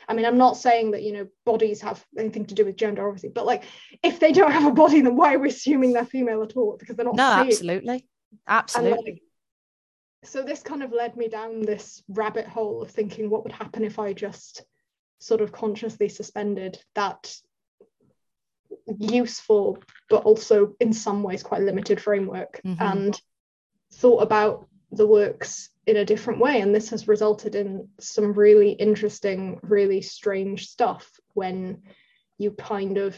I 0.08 0.14
mean, 0.14 0.26
I'm 0.26 0.36
not 0.36 0.56
saying 0.56 0.90
that 0.92 1.02
you 1.02 1.12
know 1.12 1.26
bodies 1.44 1.80
have 1.80 2.04
anything 2.18 2.46
to 2.46 2.54
do 2.54 2.64
with 2.64 2.76
gender, 2.76 3.06
obviously, 3.06 3.30
but 3.30 3.46
like 3.46 3.64
if 4.02 4.20
they 4.20 4.32
don't 4.32 4.52
have 4.52 4.66
a 4.66 4.74
body, 4.74 5.00
then 5.00 5.16
why 5.16 5.34
are 5.34 5.38
we 5.38 5.48
assuming 5.48 5.92
they're 5.92 6.04
female 6.04 6.42
at 6.42 6.56
all? 6.56 6.76
Because 6.78 6.96
they're 6.96 7.06
not. 7.06 7.16
No, 7.16 7.24
absolutely, 7.24 8.06
absolutely. 8.46 9.12
Like, 9.12 9.22
so 10.24 10.42
this 10.42 10.62
kind 10.62 10.82
of 10.82 10.92
led 10.92 11.16
me 11.16 11.28
down 11.28 11.62
this 11.62 12.02
rabbit 12.08 12.46
hole 12.46 12.82
of 12.82 12.90
thinking 12.90 13.28
what 13.28 13.44
would 13.44 13.52
happen 13.52 13.84
if 13.84 13.98
I 13.98 14.12
just 14.12 14.64
sort 15.18 15.40
of 15.40 15.52
consciously 15.52 16.08
suspended 16.08 16.78
that 16.94 17.34
useful 18.98 19.78
but 20.10 20.24
also 20.24 20.74
in 20.80 20.92
some 20.92 21.22
ways 21.22 21.42
quite 21.42 21.62
limited 21.62 22.00
framework 22.00 22.60
mm-hmm. 22.64 22.82
and 22.82 23.20
thought 23.94 24.22
about 24.22 24.68
the 24.90 25.06
works 25.06 25.70
in 25.86 25.96
a 25.96 26.04
different 26.04 26.40
way. 26.40 26.60
And 26.60 26.74
this 26.74 26.90
has 26.90 27.08
resulted 27.08 27.54
in 27.54 27.88
some 28.00 28.32
really 28.32 28.72
interesting 28.72 29.58
really 29.62 30.02
strange 30.02 30.68
stuff 30.68 31.10
when 31.32 31.82
you 32.38 32.52
kind 32.52 32.98
of 32.98 33.16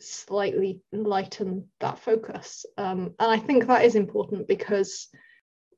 slightly 0.00 0.80
lighten 0.92 1.68
that 1.80 1.98
focus. 1.98 2.66
Um, 2.76 3.14
and 3.18 3.30
i 3.30 3.38
think 3.38 3.66
that 3.66 3.84
is 3.84 3.94
important 3.94 4.48
because 4.48 5.08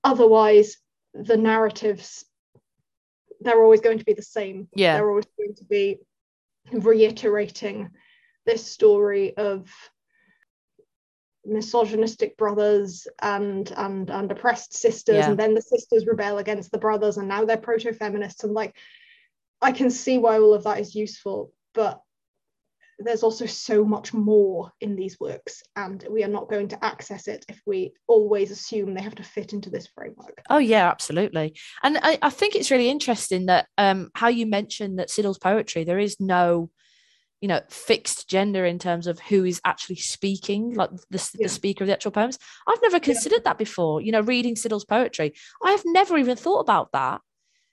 otherwise 0.03 0.79
the 1.15 1.37
narratives 1.37 2.25
they're 3.41 3.63
always 3.63 3.81
going 3.81 3.99
to 3.99 4.05
be 4.05 4.15
the 4.15 4.23
same. 4.23 4.69
Yeah. 4.75 4.97
They're 4.97 5.09
always 5.09 5.27
going 5.39 5.55
to 5.57 5.65
be 5.65 5.99
reiterating 6.73 7.91
this 8.47 8.67
story 8.67 9.37
of 9.37 9.69
misogynistic 11.47 12.37
brothers 12.37 13.07
and 13.21 13.71
and 13.77 14.11
and 14.11 14.31
oppressed 14.31 14.75
sisters 14.75 15.17
yeah. 15.17 15.29
and 15.29 15.39
then 15.39 15.55
the 15.55 15.63
sisters 15.63 16.07
rebel 16.07 16.39
against 16.39 16.71
the 16.71 16.79
brothers 16.79 17.19
and 17.19 17.29
now 17.29 17.45
they're 17.45 17.57
proto-feminists 17.57 18.45
and 18.45 18.55
like 18.55 18.75
i 19.61 19.71
can 19.71 19.91
see 19.91 20.19
why 20.19 20.39
all 20.39 20.55
of 20.55 20.65
that 20.65 20.81
is 20.81 20.95
useful 20.95 21.53
but 21.75 22.01
there's 23.01 23.25
also 23.25 23.45
so 23.45 23.85
much 23.85 24.15
more 24.15 24.71
in 24.81 24.95
these 24.95 25.19
works 25.19 25.63
and 25.75 26.07
we 26.09 26.23
are 26.23 26.29
not 26.29 26.49
going 26.49 26.69
to 26.69 26.83
access 26.85 27.27
it 27.27 27.45
if 27.49 27.61
we 27.67 27.93
always 28.07 28.51
assume 28.51 28.95
they 28.95 29.03
have 29.03 29.17
to 29.17 29.23
fit 29.23 29.53
into 29.53 29.69
this 29.69 29.89
framework 29.89 30.41
oh 30.49 30.59
yeah 30.59 30.89
absolutely 30.89 31.55
and 31.83 31.99
i, 32.03 32.19
I 32.23 32.31
think 32.31 32.55
it's 32.55 32.71
really 32.71 32.89
interesting 32.89 33.47
that 33.47 33.67
um 33.77 34.11
how 34.15 34.29
you 34.29 34.47
mentioned 34.47 34.99
that 34.99 35.11
siddall's 35.11 35.39
poetry 35.39 35.85
there 35.85 35.99
is 35.99 36.21
no 36.21 36.71
you 37.41 37.49
know 37.49 37.61
fixed 37.69 38.29
gender 38.29 38.65
in 38.65 38.79
terms 38.79 39.07
of 39.07 39.19
who 39.21 39.45
is 39.45 39.61
actually 39.65 39.97
speaking 39.97 40.75
like 40.75 40.91
the, 41.11 41.31
yeah. 41.39 41.45
the 41.45 41.49
speaker 41.49 41.85
of 41.85 41.89
the 41.89 41.93
actual 41.93 42.11
poems. 42.11 42.39
I've 42.67 42.83
never 42.83 43.01
considered 43.01 43.43
yeah. 43.45 43.51
that 43.51 43.59
before 43.59 44.01
you 44.01 44.13
know 44.13 44.21
reading 44.21 44.57
siddall's 44.57 44.85
poetry. 44.85 45.35
I 45.63 45.73
have 45.73 45.83
never 45.85 46.17
even 46.17 46.37
thought 46.37 46.61
about 46.61 46.93
that. 46.93 47.21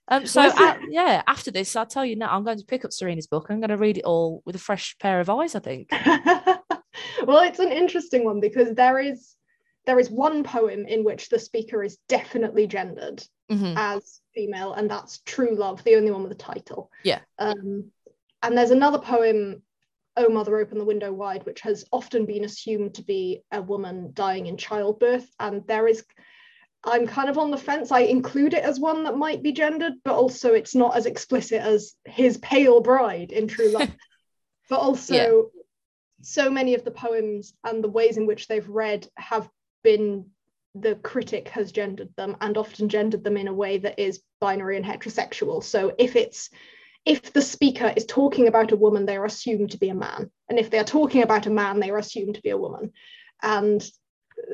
Um, 0.07 0.25
so 0.25 0.41
uh, 0.41 0.77
yeah 0.89 1.21
after 1.25 1.51
this 1.51 1.73
i'll 1.75 1.85
tell 1.85 2.03
you 2.03 2.17
now 2.17 2.35
i'm 2.35 2.43
going 2.43 2.57
to 2.57 2.65
pick 2.65 2.83
up 2.83 2.91
serena's 2.91 3.27
book. 3.27 3.47
I'm 3.49 3.61
going 3.61 3.69
to 3.69 3.77
read 3.77 3.97
it 3.99 4.03
all 4.03 4.41
with 4.45 4.55
a 4.55 4.59
fresh 4.59 4.97
pair 4.99 5.19
of 5.19 5.29
eyes 5.29 5.55
i 5.55 5.59
think. 5.59 5.89
Well 7.25 7.39
it's 7.39 7.59
an 7.59 7.71
interesting 7.71 8.23
one 8.25 8.39
because 8.39 8.73
there 8.73 8.99
is 8.99 9.35
there 9.85 9.99
is 9.99 10.09
one 10.09 10.43
poem 10.43 10.85
in 10.85 11.03
which 11.03 11.29
the 11.29 11.39
speaker 11.39 11.83
is 11.83 11.97
definitely 12.07 12.67
gendered 12.67 13.23
mm-hmm. 13.51 13.73
as 13.75 14.21
female 14.33 14.73
and 14.73 14.89
that's 14.89 15.19
true 15.25 15.55
love 15.55 15.83
the 15.83 15.95
only 15.95 16.11
one 16.11 16.23
with 16.23 16.31
a 16.31 16.35
title. 16.35 16.91
Yeah. 17.03 17.19
Um 17.39 17.91
and 18.43 18.57
there's 18.57 18.71
another 18.71 18.99
poem, 18.99 19.61
Oh 20.17 20.29
Mother, 20.29 20.57
Open 20.57 20.77
the 20.77 20.85
Window 20.85 21.11
Wide, 21.13 21.45
which 21.45 21.61
has 21.61 21.85
often 21.91 22.25
been 22.25 22.43
assumed 22.43 22.95
to 22.95 23.03
be 23.03 23.43
a 23.51 23.61
woman 23.61 24.11
dying 24.13 24.47
in 24.47 24.57
childbirth. 24.57 25.27
And 25.39 25.65
there 25.67 25.87
is, 25.87 26.03
I'm 26.83 27.07
kind 27.07 27.29
of 27.29 27.37
on 27.37 27.51
the 27.51 27.57
fence. 27.57 27.91
I 27.91 28.01
include 28.01 28.53
it 28.53 28.63
as 28.63 28.79
one 28.79 29.03
that 29.03 29.17
might 29.17 29.43
be 29.43 29.51
gendered, 29.51 29.93
but 30.03 30.15
also 30.15 30.53
it's 30.53 30.75
not 30.75 30.97
as 30.97 31.05
explicit 31.05 31.61
as 31.61 31.93
his 32.05 32.37
pale 32.37 32.81
bride 32.81 33.31
in 33.31 33.47
True 33.47 33.69
Love. 33.69 33.89
but 34.69 34.79
also, 34.79 35.13
yeah. 35.15 35.61
so 36.21 36.49
many 36.49 36.73
of 36.73 36.83
the 36.83 36.91
poems 36.91 37.53
and 37.63 37.83
the 37.83 37.89
ways 37.89 38.17
in 38.17 38.25
which 38.25 38.47
they've 38.47 38.67
read 38.67 39.07
have 39.17 39.49
been 39.83 40.25
the 40.75 40.95
critic 40.95 41.49
has 41.49 41.71
gendered 41.71 42.09
them 42.15 42.37
and 42.39 42.57
often 42.57 42.87
gendered 42.87 43.23
them 43.23 43.35
in 43.35 43.49
a 43.49 43.53
way 43.53 43.77
that 43.77 43.99
is 43.99 44.21
binary 44.39 44.77
and 44.77 44.85
heterosexual. 44.85 45.63
So 45.63 45.93
if 45.97 46.15
it's 46.15 46.49
if 47.05 47.33
the 47.33 47.41
speaker 47.41 47.91
is 47.95 48.05
talking 48.05 48.47
about 48.47 48.71
a 48.71 48.75
woman, 48.75 49.05
they 49.05 49.17
are 49.17 49.25
assumed 49.25 49.71
to 49.71 49.77
be 49.77 49.89
a 49.89 49.95
man. 49.95 50.29
And 50.49 50.59
if 50.59 50.69
they 50.69 50.79
are 50.79 50.83
talking 50.83 51.23
about 51.23 51.47
a 51.47 51.49
man, 51.49 51.79
they 51.79 51.89
are 51.89 51.97
assumed 51.97 52.35
to 52.35 52.41
be 52.41 52.49
a 52.51 52.57
woman. 52.57 52.91
And 53.41 53.83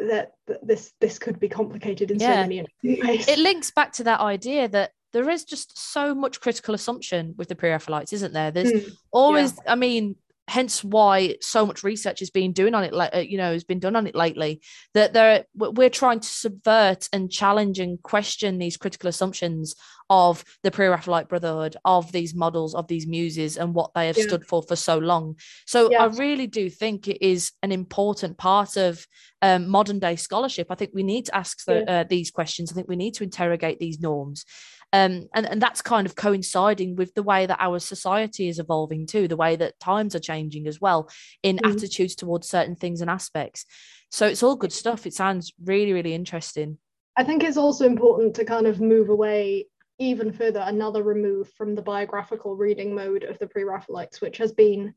that, 0.07 0.33
this 0.63 0.93
this 0.99 1.19
could 1.19 1.39
be 1.39 1.49
complicated 1.49 2.11
in 2.11 2.19
yeah. 2.19 2.43
so 2.43 2.49
many 2.49 2.65
ways. 2.83 3.27
It 3.27 3.39
links 3.39 3.71
back 3.71 3.93
to 3.93 4.03
that 4.05 4.19
idea 4.19 4.67
that 4.69 4.91
there 5.13 5.29
is 5.29 5.43
just 5.43 5.77
so 5.77 6.13
much 6.13 6.41
critical 6.41 6.75
assumption 6.75 7.33
with 7.37 7.47
the 7.47 7.55
pre-Raphaelites, 7.55 8.13
isn't 8.13 8.33
there? 8.33 8.51
There's 8.51 8.71
mm, 8.71 8.91
always, 9.11 9.53
yeah. 9.53 9.71
I 9.71 9.75
mean, 9.75 10.15
hence 10.47 10.83
why 10.83 11.35
so 11.41 11.65
much 11.65 11.83
research 11.83 12.19
has 12.19 12.29
been 12.29 12.53
doing 12.53 12.73
on 12.73 12.83
it 12.83 12.93
like 12.93 13.13
uh, 13.13 13.19
you 13.19 13.37
know 13.37 13.51
has 13.51 13.65
been 13.65 13.79
done 13.79 13.95
on 13.95 14.07
it 14.07 14.15
lately 14.15 14.61
that 14.93 15.13
there 15.13 15.45
we're 15.53 15.89
trying 15.89 16.19
to 16.19 16.27
subvert 16.27 17.09
and 17.11 17.29
challenge 17.29 17.79
and 17.79 18.01
question 18.01 18.57
these 18.57 18.77
critical 18.77 19.09
assumptions 19.09 19.75
of 20.09 20.45
the 20.63 20.71
pre-raphaelite 20.71 21.27
brotherhood 21.27 21.75
of 21.83 22.11
these 22.13 22.33
models 22.33 22.73
of 22.73 22.87
these 22.87 23.05
muses 23.05 23.57
and 23.57 23.73
what 23.73 23.91
they 23.93 24.07
have 24.07 24.17
yeah. 24.17 24.23
stood 24.23 24.47
for 24.47 24.63
for 24.63 24.77
so 24.77 24.97
long 24.97 25.35
so 25.65 25.91
yeah. 25.91 26.03
i 26.03 26.05
really 26.05 26.47
do 26.47 26.69
think 26.69 27.07
it 27.09 27.21
is 27.25 27.51
an 27.61 27.71
important 27.71 28.37
part 28.37 28.77
of 28.77 29.05
um, 29.41 29.67
modern 29.67 29.99
day 29.99 30.15
scholarship 30.15 30.67
i 30.69 30.75
think 30.75 30.91
we 30.93 31.03
need 31.03 31.25
to 31.25 31.35
ask 31.35 31.65
the, 31.65 31.83
yeah. 31.85 31.99
uh, 31.99 32.03
these 32.09 32.31
questions 32.31 32.71
i 32.71 32.75
think 32.75 32.87
we 32.87 32.95
need 32.95 33.13
to 33.13 33.23
interrogate 33.23 33.79
these 33.79 33.99
norms 33.99 34.45
um, 34.93 35.27
and, 35.33 35.45
and 35.45 35.61
that's 35.61 35.81
kind 35.81 36.07
of 36.07 36.15
coinciding 36.15 36.95
with 36.95 37.13
the 37.13 37.23
way 37.23 37.45
that 37.45 37.59
our 37.59 37.79
society 37.79 38.47
is 38.47 38.59
evolving 38.59 39.05
too, 39.05 39.27
the 39.27 39.35
way 39.35 39.55
that 39.55 39.79
times 39.79 40.15
are 40.15 40.19
changing 40.19 40.67
as 40.67 40.79
well 40.79 41.09
in 41.43 41.57
mm. 41.57 41.69
attitudes 41.69 42.15
towards 42.15 42.47
certain 42.47 42.75
things 42.75 43.01
and 43.01 43.09
aspects. 43.09 43.65
So 44.11 44.25
it's 44.25 44.43
all 44.43 44.55
good 44.55 44.71
stuff. 44.71 45.05
It 45.05 45.13
sounds 45.13 45.51
really, 45.63 45.91
really 45.91 46.13
interesting. 46.13 46.77
I 47.17 47.23
think 47.23 47.43
it's 47.43 47.57
also 47.57 47.85
important 47.85 48.35
to 48.35 48.45
kind 48.45 48.67
of 48.67 48.79
move 48.79 49.09
away 49.09 49.65
even 49.99 50.31
further, 50.31 50.63
another 50.63 51.03
remove 51.03 51.51
from 51.53 51.75
the 51.75 51.81
biographical 51.81 52.55
reading 52.55 52.95
mode 52.95 53.23
of 53.23 53.39
the 53.39 53.47
pre 53.47 53.63
Raphaelites, 53.63 54.21
which 54.21 54.37
has 54.37 54.53
been 54.53 54.93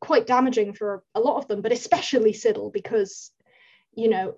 quite 0.00 0.26
damaging 0.26 0.74
for 0.74 1.02
a 1.14 1.20
lot 1.20 1.38
of 1.38 1.48
them, 1.48 1.62
but 1.62 1.72
especially 1.72 2.32
Siddall, 2.32 2.70
because 2.70 3.30
you 3.94 4.08
know 4.08 4.34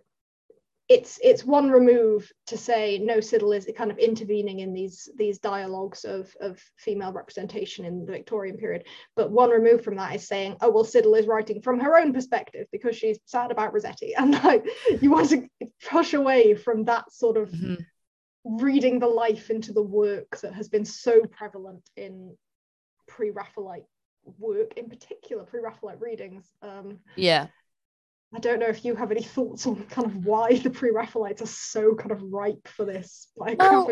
it's 0.91 1.21
it's 1.23 1.45
one 1.45 1.71
remove 1.71 2.31
to 2.49 2.59
say 2.59 2.99
no 2.99 3.21
Siddall 3.21 3.53
is 3.53 3.71
kind 3.77 3.93
of 3.93 3.99
intervening 3.99 4.59
in 4.59 4.75
these 4.75 5.09
these 5.17 5.39
dialogues 5.39 6.05
of 6.05 6.35
of 6.41 6.61
female 6.79 7.13
representation 7.13 7.85
in 7.85 8.05
the 8.05 8.13
Victorian 8.13 8.57
period. 8.57 8.85
But 9.15 9.31
one 9.31 9.51
remove 9.51 9.85
from 9.85 9.95
that 9.97 10.17
is 10.17 10.27
saying 10.27 10.57
oh 10.61 10.71
well 10.71 10.83
Siddall 10.83 11.15
is 11.15 11.29
writing 11.29 11.63
from 11.63 11.79
her 11.79 11.97
own 11.97 12.13
perspective 12.13 12.67
because 12.73 12.97
she's 12.97 13.21
sad 13.25 13.53
about 13.53 13.73
Rossetti. 13.73 14.15
And 14.21 14.33
like 14.43 14.67
you 15.01 15.13
want 15.13 15.31
to 15.31 15.49
push 15.89 16.13
away 16.13 16.55
from 16.55 16.85
that 16.87 17.13
sort 17.13 17.37
of 17.37 17.51
mm-hmm. 17.51 18.57
reading 18.57 18.99
the 18.99 19.07
life 19.07 19.49
into 19.49 19.73
the 19.73 19.83
work 19.83 20.41
that 20.41 20.55
has 20.55 20.69
been 20.69 20.85
so 20.85 21.23
prevalent 21.31 21.89
in 21.97 22.37
pre-Raphaelite 23.07 23.87
work 24.39 24.73
in 24.77 24.89
particular 24.89 25.45
pre-Raphaelite 25.45 26.01
readings. 26.01 26.53
Um 26.63 26.99
yeah 27.15 27.47
I 28.33 28.39
don't 28.39 28.61
know 28.61 28.67
if 28.67 28.85
you 28.85 28.95
have 28.95 29.11
any 29.11 29.23
thoughts 29.37 29.67
on 29.67 29.85
kind 29.87 30.07
of 30.07 30.25
why 30.25 30.59
the 30.59 30.71
pre-Raphaelites 30.71 31.43
are 31.43 31.47
so 31.47 31.95
kind 31.95 32.13
of 32.13 32.23
ripe 32.23 32.69
for 32.69 32.85
this. 32.85 33.29
Well, 33.37 33.91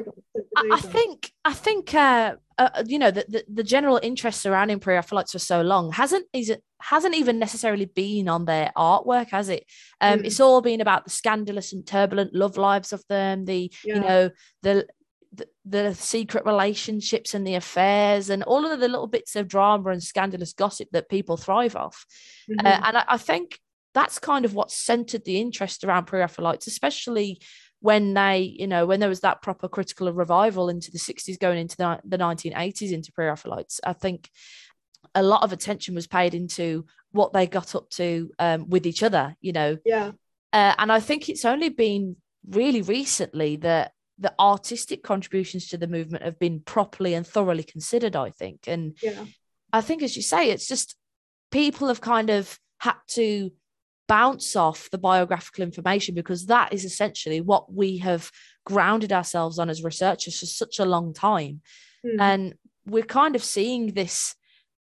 I 0.56 0.80
think 0.80 1.32
I 1.44 1.52
think 1.52 1.94
uh, 1.94 2.36
uh, 2.56 2.84
you 2.86 2.98
know 2.98 3.10
the, 3.10 3.24
the, 3.28 3.44
the 3.52 3.64
general 3.64 3.98
interest 4.02 4.40
surrounding 4.40 4.80
pre-Raphaelites 4.80 5.32
for 5.32 5.38
so 5.38 5.62
long 5.62 5.92
hasn't 5.92 6.26
is 6.32 6.50
it 6.50 6.62
hasn't 6.80 7.16
even 7.16 7.38
necessarily 7.38 7.86
been 7.86 8.28
on 8.28 8.44
their 8.44 8.70
artwork, 8.76 9.30
has 9.30 9.48
it? 9.48 9.64
Um, 10.00 10.20
mm. 10.20 10.26
It's 10.26 10.40
all 10.40 10.60
been 10.60 10.80
about 10.80 11.04
the 11.04 11.10
scandalous 11.10 11.72
and 11.72 11.84
turbulent 11.86 12.34
love 12.34 12.56
lives 12.56 12.92
of 12.92 13.04
them, 13.08 13.44
the 13.44 13.72
yeah. 13.84 13.94
you 13.94 14.00
know 14.00 14.30
the 14.62 14.86
the, 15.30 15.46
the, 15.66 15.94
secret 15.94 16.46
relationships 16.46 17.34
and 17.34 17.46
the 17.46 17.54
affairs 17.54 18.30
and 18.30 18.42
all 18.44 18.64
of 18.64 18.80
the 18.80 18.88
little 18.88 19.06
bits 19.06 19.36
of 19.36 19.46
drama 19.46 19.90
and 19.90 20.02
scandalous 20.02 20.54
gossip 20.54 20.88
that 20.92 21.10
people 21.10 21.36
thrive 21.36 21.76
off. 21.76 22.06
Mm-hmm. 22.50 22.66
Uh, 22.66 22.80
and 22.82 22.96
I, 22.96 23.04
I, 23.08 23.18
think 23.18 23.60
that's 23.98 24.20
kind 24.20 24.44
of 24.44 24.54
what 24.54 24.70
centered 24.70 25.24
the 25.24 25.40
interest 25.40 25.82
around 25.82 26.04
pre-Raphaelites, 26.04 26.68
especially 26.68 27.40
when 27.80 28.14
they, 28.14 28.38
you 28.38 28.68
know, 28.68 28.86
when 28.86 29.00
there 29.00 29.08
was 29.08 29.20
that 29.20 29.42
proper 29.42 29.68
critical 29.68 30.12
revival 30.12 30.68
into 30.68 30.92
the 30.92 30.98
60s, 30.98 31.38
going 31.38 31.58
into 31.58 31.76
the, 31.76 31.98
the 32.04 32.16
1980s 32.16 32.92
into 32.92 33.10
pre-Raphaelites. 33.10 33.80
I 33.82 33.94
think 33.94 34.30
a 35.16 35.22
lot 35.22 35.42
of 35.42 35.52
attention 35.52 35.96
was 35.96 36.06
paid 36.06 36.32
into 36.32 36.86
what 37.10 37.32
they 37.32 37.48
got 37.48 37.74
up 37.74 37.90
to 37.90 38.30
um, 38.38 38.68
with 38.68 38.86
each 38.86 39.02
other, 39.02 39.34
you 39.40 39.52
know. 39.52 39.78
Yeah. 39.84 40.12
Uh, 40.52 40.74
and 40.78 40.92
I 40.92 41.00
think 41.00 41.28
it's 41.28 41.44
only 41.44 41.68
been 41.68 42.16
really 42.48 42.82
recently 42.82 43.56
that 43.56 43.92
the 44.16 44.32
artistic 44.38 45.02
contributions 45.02 45.68
to 45.68 45.76
the 45.76 45.88
movement 45.88 46.22
have 46.22 46.38
been 46.38 46.60
properly 46.60 47.14
and 47.14 47.26
thoroughly 47.26 47.64
considered, 47.64 48.14
I 48.14 48.30
think. 48.30 48.68
And 48.68 48.96
yeah. 49.02 49.24
I 49.72 49.80
think, 49.80 50.02
as 50.04 50.14
you 50.14 50.22
say, 50.22 50.50
it's 50.50 50.68
just 50.68 50.94
people 51.50 51.88
have 51.88 52.00
kind 52.00 52.30
of 52.30 52.58
had 52.78 52.94
to 53.08 53.50
bounce 54.08 54.56
off 54.56 54.88
the 54.90 54.98
biographical 54.98 55.62
information 55.62 56.14
because 56.14 56.46
that 56.46 56.72
is 56.72 56.84
essentially 56.84 57.40
what 57.40 57.72
we 57.72 57.98
have 57.98 58.30
grounded 58.64 59.12
ourselves 59.12 59.58
on 59.58 59.70
as 59.70 59.84
researchers 59.84 60.38
for 60.38 60.46
such 60.46 60.78
a 60.78 60.84
long 60.84 61.12
time 61.12 61.60
mm. 62.04 62.16
and 62.18 62.54
we're 62.86 63.02
kind 63.02 63.36
of 63.36 63.44
seeing 63.44 63.92
this 63.92 64.34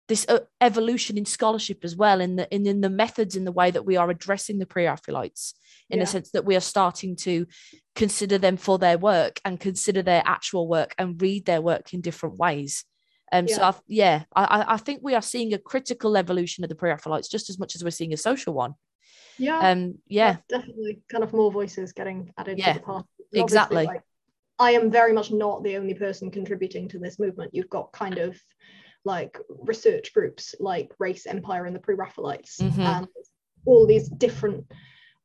this 0.07 0.27
uh, 0.29 0.41
evolution 0.61 1.17
in 1.17 1.25
scholarship 1.25 1.79
as 1.83 1.97
well 1.97 2.21
in 2.21 2.37
the 2.37 2.53
in, 2.55 2.67
in 2.67 2.81
the 2.81 2.91
methods 2.91 3.37
in 3.37 3.45
the 3.45 3.53
way 3.53 3.71
that 3.71 3.87
we 3.87 3.97
are 3.97 4.11
addressing 4.11 4.59
the 4.59 4.67
pre-raphaelites 4.67 5.55
in 5.91 5.99
Yeah. 5.99 6.05
a 6.05 6.07
sense 6.07 6.31
that 6.33 6.45
we 6.45 6.57
are 6.57 6.61
starting 6.61 7.17
to 7.17 7.47
consider 7.95 8.37
them 8.39 8.57
for 8.57 8.79
their 8.79 8.99
work 8.99 9.41
and 9.45 9.61
consider 9.61 10.03
their 10.03 10.23
actual 10.27 10.67
work 10.69 10.95
and 10.99 11.21
read 11.21 11.45
their 11.45 11.61
work 11.63 11.95
in 11.95 12.01
different 12.01 12.37
ways. 12.39 12.85
Um, 13.33 13.49
so 13.49 13.61
Yeah. 13.61 13.69
I, 13.69 13.75
yeah, 13.87 14.23
I, 14.35 14.45
I- 14.45 14.75
I 14.75 14.77
think 14.77 15.01
we 15.03 15.15
are 15.15 15.23
seeing 15.23 15.53
a 15.55 15.59
critical 15.59 16.17
evolution 16.17 16.65
of 16.65 16.69
the 16.69 16.75
pre-Raphaelites 16.77 17.29
just 17.31 17.49
as 17.51 17.59
much 17.59 17.75
as 17.75 17.83
we're 17.85 17.91
seeing 17.91 18.13
a 18.13 18.17
social 18.19 18.55
one. 18.55 18.75
Yeah. 19.39 19.59
Um, 19.71 19.99
yeah, 20.07 20.37
definitely 20.49 21.01
kind 21.09 21.25
of 21.25 21.33
more 21.33 21.51
voices 21.51 21.93
getting 21.93 22.33
added 22.39 22.59
Yeah, 22.59 22.73
to 22.75 22.79
the 22.79 22.85
party. 22.85 23.09
And 23.33 23.41
exactly. 23.41 23.85
like, 23.85 24.03
I 24.59 24.73
am 24.73 24.91
very 24.91 25.13
much 25.13 25.31
not 25.33 25.63
the 25.65 25.77
only 25.77 25.95
person 25.95 26.31
contributing 26.31 26.89
to 26.91 26.99
this 26.99 27.19
movement. 27.19 27.55
You've 27.55 27.71
got 27.71 27.93
kind 27.93 28.19
of 28.19 28.41
like 29.05 29.39
research 29.49 30.15
groups 30.15 30.55
like 30.61 30.93
Race, 30.99 31.27
Empire, 31.27 31.67
and 31.67 31.75
the 31.75 31.81
Pre-Raphaelites, 31.81 32.61
Mhm. 32.61 32.87
and 32.87 33.09
all 33.67 33.87
these 33.87 34.09
different 34.09 34.67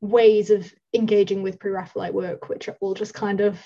ways 0.02 0.50
of 0.50 0.74
engaging 0.94 1.44
with 1.44 1.60
Pre-Raphaelite 1.60 2.14
work, 2.14 2.50
which 2.50 2.68
are 2.68 2.78
all 2.82 2.94
just 2.94 3.14
kind 3.14 3.42
of 3.42 3.60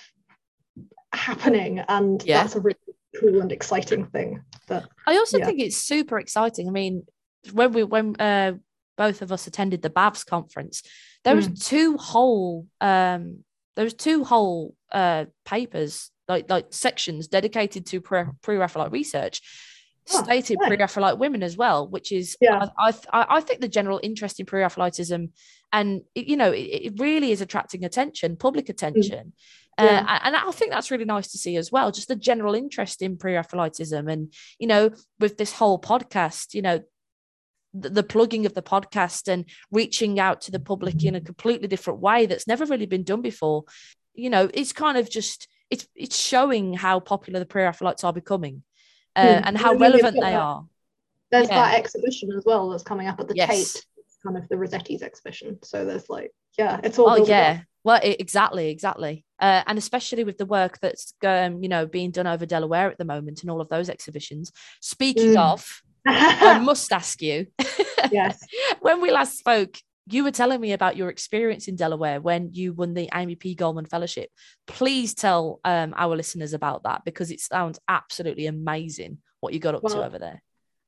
happening, 1.14 1.80
and 1.80 2.24
Yeah. 2.24 2.44
that's 2.44 2.56
a 2.56 2.60
really 2.60 2.78
cool 3.20 3.42
and 3.42 3.52
exciting 3.52 4.08
thing. 4.08 4.44
But 4.68 4.88
I 5.08 5.18
also 5.18 5.38
Yeah. 5.38 5.46
think 5.46 5.62
it's 5.62 5.78
super 5.78 6.20
exciting. 6.20 6.68
I 6.68 6.72
mean, 6.72 7.06
when 7.52 7.72
we 7.74 7.84
when 7.84 8.16
uh, 8.20 8.54
both 8.98 9.22
of 9.22 9.32
us 9.32 9.48
attended 9.48 9.82
the 9.82 9.90
BAVS 9.90 10.26
conference, 10.26 10.84
there 11.24 11.36
was 11.36 11.48
two 11.48 11.98
whole 11.98 12.68
um 12.82 13.44
there 13.76 13.86
was 13.86 13.94
two 13.96 14.24
whole 14.24 14.76
uh 14.92 15.26
papers 15.46 16.12
like 16.28 16.50
like 16.50 16.68
sections 16.72 17.28
dedicated 17.28 17.86
to 17.88 18.02
pre 18.02 18.24
pre-Raphaelite 18.42 18.92
research. 18.92 19.42
Oh, 20.14 20.22
Stated 20.24 20.60
pre-Raphaelite 20.60 21.18
women 21.18 21.44
as 21.44 21.56
well, 21.56 21.88
which 21.88 22.12
is 22.12 22.36
Yeah. 22.42 22.68
I, 22.78 22.90
I 22.90 22.94
I 23.14 23.26
I 23.38 23.40
think 23.42 23.62
the 23.62 23.70
general 23.70 24.02
interest 24.04 24.40
in 24.40 24.46
pre-Raphaelitism 24.46 25.30
and 25.72 26.02
it- 26.14 26.28
you 26.28 26.36
know 26.36 26.52
it, 26.52 26.60
it 26.88 26.94
really 27.00 27.32
is 27.32 27.40
attracting 27.42 27.86
attention, 27.86 28.36
public 28.36 28.68
attention, 28.70 29.34
Mm. 29.80 29.86
Yeah. 29.86 30.06
uh, 30.08 30.20
and 30.26 30.36
I 30.36 30.52
think 30.52 30.72
that's 30.72 30.92
really 30.92 31.06
nice 31.06 31.32
to 31.32 31.38
see 31.40 31.56
as 31.58 31.72
well. 31.72 31.90
Just 31.92 32.10
the 32.10 32.16
general 32.18 32.54
interest 32.54 33.02
in 33.02 33.18
pre-Raphaelitism, 33.18 34.12
and 34.12 34.32
you 34.60 34.68
know, 34.68 34.92
with 35.20 35.38
this 35.38 35.54
whole 35.54 35.80
podcast, 35.80 36.54
you 36.54 36.62
know, 36.62 36.82
the, 37.74 37.90
the 37.90 38.04
plugging 38.04 38.46
of 38.46 38.54
the 38.54 38.62
podcast 38.62 39.28
and 39.28 39.46
reaching 39.72 40.20
out 40.20 40.42
to 40.42 40.52
the 40.52 40.60
public 40.60 41.04
in 41.04 41.16
a 41.16 41.22
completely 41.22 41.68
different 41.68 42.00
way 42.00 42.26
that's 42.26 42.48
never 42.48 42.66
really 42.66 42.86
been 42.86 43.04
done 43.04 43.22
before. 43.22 43.64
You 44.14 44.30
know, 44.30 44.50
it's 44.54 44.74
kind 44.74 44.98
of 44.98 45.10
just 45.10 45.48
it's 45.70 45.88
it's 45.96 46.18
showing 46.20 46.74
how 46.74 47.00
popular 47.00 47.40
the 47.40 47.46
pre-Raphaelites 47.48 48.04
are 48.04 48.14
becoming, 48.14 48.64
uh, 49.16 49.22
Mm. 49.26 49.42
and 49.46 49.58
how 49.58 49.74
yeah, 49.74 49.80
relevant 49.80 50.18
they 50.22 50.36
are. 50.36 50.66
there's 51.32 51.50
Yeah. 51.50 51.56
that 51.72 51.80
exhibition 51.80 52.32
as 52.38 52.44
well 52.46 52.70
that's 52.70 52.84
coming 52.84 53.08
up 53.08 53.20
at 53.20 53.28
the 53.28 53.36
Yes. 53.36 53.50
Tate, 53.74 53.86
it's 53.98 54.18
kind 54.24 54.38
of 54.38 54.48
the 54.50 54.56
Rossetti's 54.56 55.02
exhibition. 55.02 55.58
So 55.64 55.84
there's 55.86 56.08
like, 56.10 56.32
yeah, 56.60 56.80
it's 56.84 57.00
all. 57.00 57.10
Oh 57.10 57.16
building 57.16 57.34
up. 57.34 57.40
yeah, 57.40 57.62
well, 57.84 58.00
e- 58.06 58.16
exactly, 58.20 58.70
exactly, 58.70 59.26
uh, 59.40 59.64
and 59.66 59.80
especially 59.80 60.24
with 60.24 60.38
the 60.38 60.46
work 60.46 60.78
that's 60.80 61.14
um, 61.26 61.64
you 61.64 61.70
know 61.70 61.88
being 61.88 62.12
done 62.12 62.28
over 62.28 62.46
Delaware 62.46 62.92
at 62.92 63.00
the 63.00 63.06
moment 63.06 63.42
and 63.42 63.50
all 63.50 63.62
of 63.62 63.70
those 63.70 63.90
exhibitions. 63.90 64.52
Speaking 64.80 65.34
Mm. 65.34 65.54
of, 65.54 65.82
I 66.06 66.60
must 66.60 66.92
ask 66.92 67.22
you, 67.22 67.48
yes. 68.12 68.40
when 68.82 69.02
we 69.02 69.12
last 69.12 69.38
spoke, 69.38 69.78
you 70.08 70.24
were 70.24 70.32
telling 70.32 70.60
me 70.60 70.74
about 70.74 70.98
your 70.98 71.10
experience 71.10 71.68
in 71.68 71.76
Delaware 71.76 72.20
when 72.20 72.50
you 72.52 72.74
won 72.74 72.94
the 72.94 73.10
Amy 73.14 73.36
P. 73.36 73.56
Goldman 73.56 73.86
Fellowship. 73.86 74.30
Please 74.68 75.14
tell 75.14 75.62
um, 75.64 75.94
our 75.96 76.16
listeners 76.16 76.54
about 76.54 76.84
that 76.84 77.04
because 77.06 77.32
it 77.32 77.40
sounds 77.40 77.80
absolutely 77.88 78.48
amazing 78.48 79.20
what 79.40 79.54
you 79.54 79.60
got 79.60 79.76
up 79.76 79.84
to 79.84 80.04
over 80.04 80.20
there. 80.20 80.42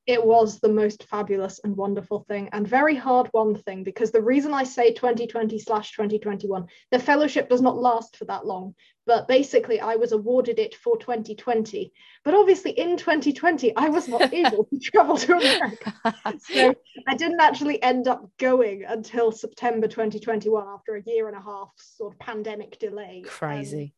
It 0.07 0.23
was 0.23 0.59
the 0.59 0.69
most 0.69 1.03
fabulous 1.05 1.59
and 1.63 1.75
wonderful 1.75 2.19
thing 2.27 2.47
and 2.53 2.67
very 2.67 2.95
hard 2.95 3.27
one 3.31 3.55
thing 3.55 3.83
because 3.83 4.11
the 4.11 4.21
reason 4.21 4.53
I 4.53 4.63
say 4.63 4.93
2020 4.93 5.57
slash 5.57 5.93
2021, 5.93 6.67
the 6.91 6.99
fellowship 6.99 7.49
does 7.49 7.61
not 7.61 7.77
last 7.77 8.15
for 8.17 8.25
that 8.25 8.45
long. 8.45 8.75
But 9.07 9.27
basically, 9.27 9.79
I 9.79 9.95
was 9.95 10.13
awarded 10.13 10.57
it 10.57 10.73
for 10.73 10.97
2020. 10.97 11.93
But 12.23 12.33
obviously, 12.33 12.71
in 12.71 12.97
2020, 12.97 13.75
I 13.75 13.87
was 13.87 14.07
not 14.07 14.33
able 14.33 14.65
to 14.65 14.79
travel 14.79 15.17
to 15.17 15.33
America. 15.33 15.93
So 16.39 16.73
I 17.07 17.15
didn't 17.15 17.39
actually 17.39 17.81
end 17.83 18.07
up 18.07 18.27
going 18.39 18.83
until 18.83 19.31
September 19.31 19.87
2021 19.87 20.67
after 20.67 20.95
a 20.95 21.03
year 21.03 21.27
and 21.27 21.37
a 21.37 21.41
half 21.41 21.69
sort 21.77 22.13
of 22.13 22.19
pandemic 22.19 22.79
delay. 22.79 23.21
Um, 23.23 23.29
Crazy. 23.29 23.93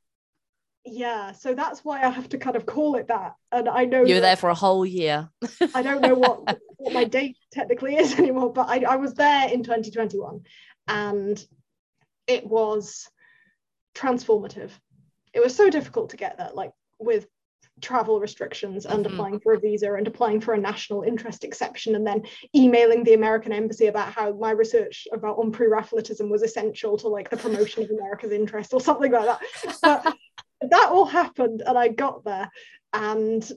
Yeah, 0.87 1.31
so 1.33 1.53
that's 1.53 1.83
why 1.83 2.01
I 2.01 2.09
have 2.09 2.29
to 2.29 2.37
kind 2.37 2.55
of 2.55 2.65
call 2.65 2.95
it 2.95 3.07
that. 3.07 3.33
And 3.51 3.67
I 3.67 3.85
know 3.85 4.03
you 4.03 4.15
were 4.15 4.21
there 4.21 4.35
for 4.35 4.49
a 4.49 4.55
whole 4.55 4.85
year. 4.85 5.29
I 5.75 5.81
don't 5.81 6.01
know 6.01 6.15
what, 6.15 6.41
what 6.77 6.93
my 6.93 7.03
date 7.03 7.37
technically 7.51 7.95
is 7.95 8.17
anymore, 8.17 8.51
but 8.53 8.69
I, 8.69 8.83
I 8.87 8.95
was 8.95 9.13
there 9.13 9.49
in 9.49 9.63
2021 9.63 10.41
and 10.87 11.45
it 12.27 12.45
was 12.45 13.07
transformative. 13.95 14.71
It 15.33 15.41
was 15.41 15.55
so 15.55 15.69
difficult 15.69 16.11
to 16.11 16.17
get 16.17 16.37
there, 16.37 16.51
like 16.53 16.71
with 16.99 17.27
travel 17.81 18.19
restrictions 18.19 18.85
and 18.85 19.05
Mhm. 19.05 19.13
applying 19.13 19.39
for 19.39 19.53
a 19.53 19.59
visa 19.59 19.93
and 19.93 20.07
applying 20.07 20.41
for 20.41 20.53
a 20.53 20.59
national 20.59 21.03
interest 21.03 21.43
exception 21.43 21.93
and 21.95 22.07
then 22.07 22.23
emailing 22.55 23.03
the 23.03 23.13
American 23.13 23.51
embassy 23.51 23.85
about 23.85 24.11
how 24.11 24.31
my 24.33 24.49
research 24.51 25.07
about 25.13 25.37
on 25.37 25.51
pre-Raphaelitism 25.51 26.27
was 26.29 26.41
essential 26.41 26.97
to 26.97 27.07
like 27.07 27.29
the 27.29 27.37
promotion 27.37 27.83
of 27.83 27.91
America's 27.91 28.31
interest 28.31 28.73
or 28.73 28.81
something 28.81 29.11
like 29.11 29.25
that. 29.25 29.41
But 29.83 30.15
that 30.61 30.89
all 30.91 31.05
happened 31.05 31.61
and 31.65 31.77
I 31.77 31.87
got 31.89 32.23
there 32.23 32.49
and 32.93 33.49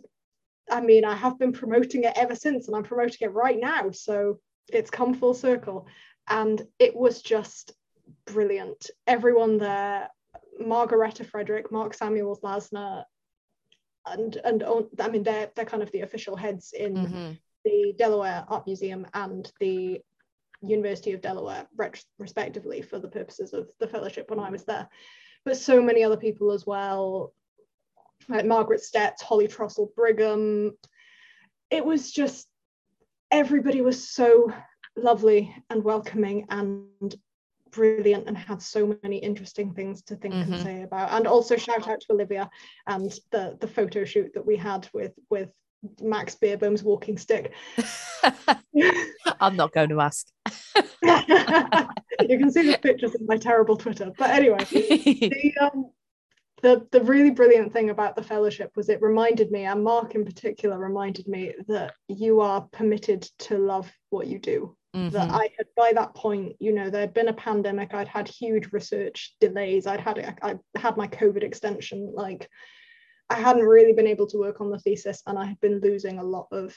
I 0.70 0.80
mean 0.80 1.04
I 1.04 1.14
have 1.14 1.38
been 1.38 1.52
promoting 1.52 2.04
it 2.04 2.12
ever 2.16 2.34
since 2.34 2.68
and 2.68 2.76
I'm 2.76 2.84
promoting 2.84 3.18
it 3.20 3.32
right 3.32 3.58
now 3.58 3.90
so 3.90 4.38
it's 4.68 4.90
come 4.90 5.14
full 5.14 5.34
circle 5.34 5.86
and 6.28 6.62
it 6.78 6.94
was 6.94 7.22
just 7.22 7.72
brilliant 8.26 8.90
everyone 9.06 9.58
there 9.58 10.08
Margaretta 10.58 11.24
Frederick 11.24 11.72
Mark 11.72 11.94
Samuels 11.94 12.40
Lasner 12.40 13.04
and 14.06 14.36
and 14.44 14.62
I 14.98 15.08
mean 15.08 15.22
they're 15.22 15.50
they're 15.54 15.64
kind 15.64 15.82
of 15.82 15.90
the 15.92 16.00
official 16.02 16.36
heads 16.36 16.72
in 16.72 16.94
Mhm. 16.94 17.38
the 17.64 17.94
Delaware 17.96 18.44
Art 18.48 18.66
Museum 18.66 19.06
and 19.14 19.50
the 19.60 20.00
University 20.62 21.12
of 21.12 21.22
Delaware, 21.22 21.66
respectively, 22.18 22.82
for 22.82 22.98
the 22.98 23.08
purposes 23.08 23.54
of 23.54 23.70
the 23.78 23.86
fellowship 23.88 24.28
when 24.28 24.38
I 24.38 24.50
was 24.50 24.64
there. 24.64 24.88
But 25.44 25.56
so 25.56 25.80
many 25.82 26.04
other 26.04 26.16
people 26.16 26.52
as 26.52 26.66
well, 26.66 27.32
like 28.28 28.44
Margaret 28.44 28.80
Stetz, 28.82 29.22
Holly 29.22 29.48
Trostle 29.48 29.94
Brigham. 29.94 30.76
It 31.70 31.84
was 31.84 32.12
just 32.12 32.46
everybody 33.30 33.80
was 33.80 34.10
so 34.10 34.52
lovely 34.96 35.54
and 35.70 35.82
welcoming 35.84 36.46
and 36.50 37.14
brilliant 37.70 38.26
and 38.26 38.36
had 38.36 38.60
so 38.60 38.98
many 39.02 39.18
interesting 39.18 39.72
things 39.72 40.02
to 40.02 40.16
think 40.16 40.34
Mhm. 40.34 40.42
and 40.52 40.60
say 40.60 40.82
about. 40.82 41.12
And 41.12 41.26
also 41.26 41.56
shout 41.56 41.86
out 41.88 42.00
to 42.00 42.12
Olivia 42.12 42.50
and 42.86 43.10
the 43.30 43.56
the 43.60 43.68
photo 43.68 44.04
shoot 44.04 44.32
that 44.34 44.44
we 44.44 44.56
had 44.56 44.88
with 44.92 45.12
with 45.30 45.50
Max 46.02 46.34
Beerbohm's 46.34 46.82
walking 46.82 47.16
stick. 47.16 47.54
I'm 49.40 49.56
not 49.56 49.72
going 49.72 49.88
to 49.90 50.00
ask. 50.00 50.26
you 51.30 52.38
can 52.38 52.50
see 52.50 52.70
the 52.70 52.78
pictures 52.82 53.14
in 53.14 53.26
my 53.26 53.36
terrible 53.36 53.76
Twitter. 53.76 54.12
But 54.18 54.30
anyway, 54.30 54.64
the, 54.70 55.54
um, 55.60 55.90
the 56.62 56.86
the 56.90 57.02
really 57.02 57.30
brilliant 57.30 57.72
thing 57.72 57.90
about 57.90 58.16
the 58.16 58.22
fellowship 58.22 58.72
was 58.76 58.88
it 58.88 59.00
reminded 59.02 59.50
me, 59.50 59.64
and 59.64 59.82
Mark 59.84 60.14
in 60.14 60.24
particular 60.24 60.78
reminded 60.78 61.26
me 61.28 61.54
that 61.68 61.94
you 62.08 62.40
are 62.40 62.62
permitted 62.72 63.22
to 63.40 63.58
love 63.58 63.90
what 64.10 64.26
you 64.26 64.38
do. 64.38 64.76
That 64.92 65.28
Mhm. 65.28 65.30
I 65.30 65.50
had 65.56 65.66
by 65.76 65.92
that 65.94 66.14
point, 66.14 66.56
you 66.58 66.72
know, 66.72 66.90
there 66.90 67.02
had 67.02 67.14
been 67.14 67.28
a 67.28 67.32
pandemic. 67.32 67.94
I'd 67.94 68.08
had 68.08 68.26
huge 68.26 68.72
research 68.72 69.36
delays. 69.40 69.86
I'd 69.86 70.00
had 70.00 70.18
I 70.42 70.58
had 70.76 70.96
my 70.96 71.06
COVID 71.06 71.44
extension. 71.44 72.12
Like 72.12 72.48
I 73.28 73.36
hadn't 73.36 73.62
really 73.62 73.92
been 73.92 74.08
able 74.08 74.26
to 74.26 74.38
work 74.38 74.60
on 74.60 74.70
the 74.70 74.80
thesis, 74.80 75.22
and 75.26 75.38
I 75.38 75.46
had 75.46 75.60
been 75.60 75.80
losing 75.80 76.18
a 76.18 76.24
lot 76.24 76.48
of 76.50 76.74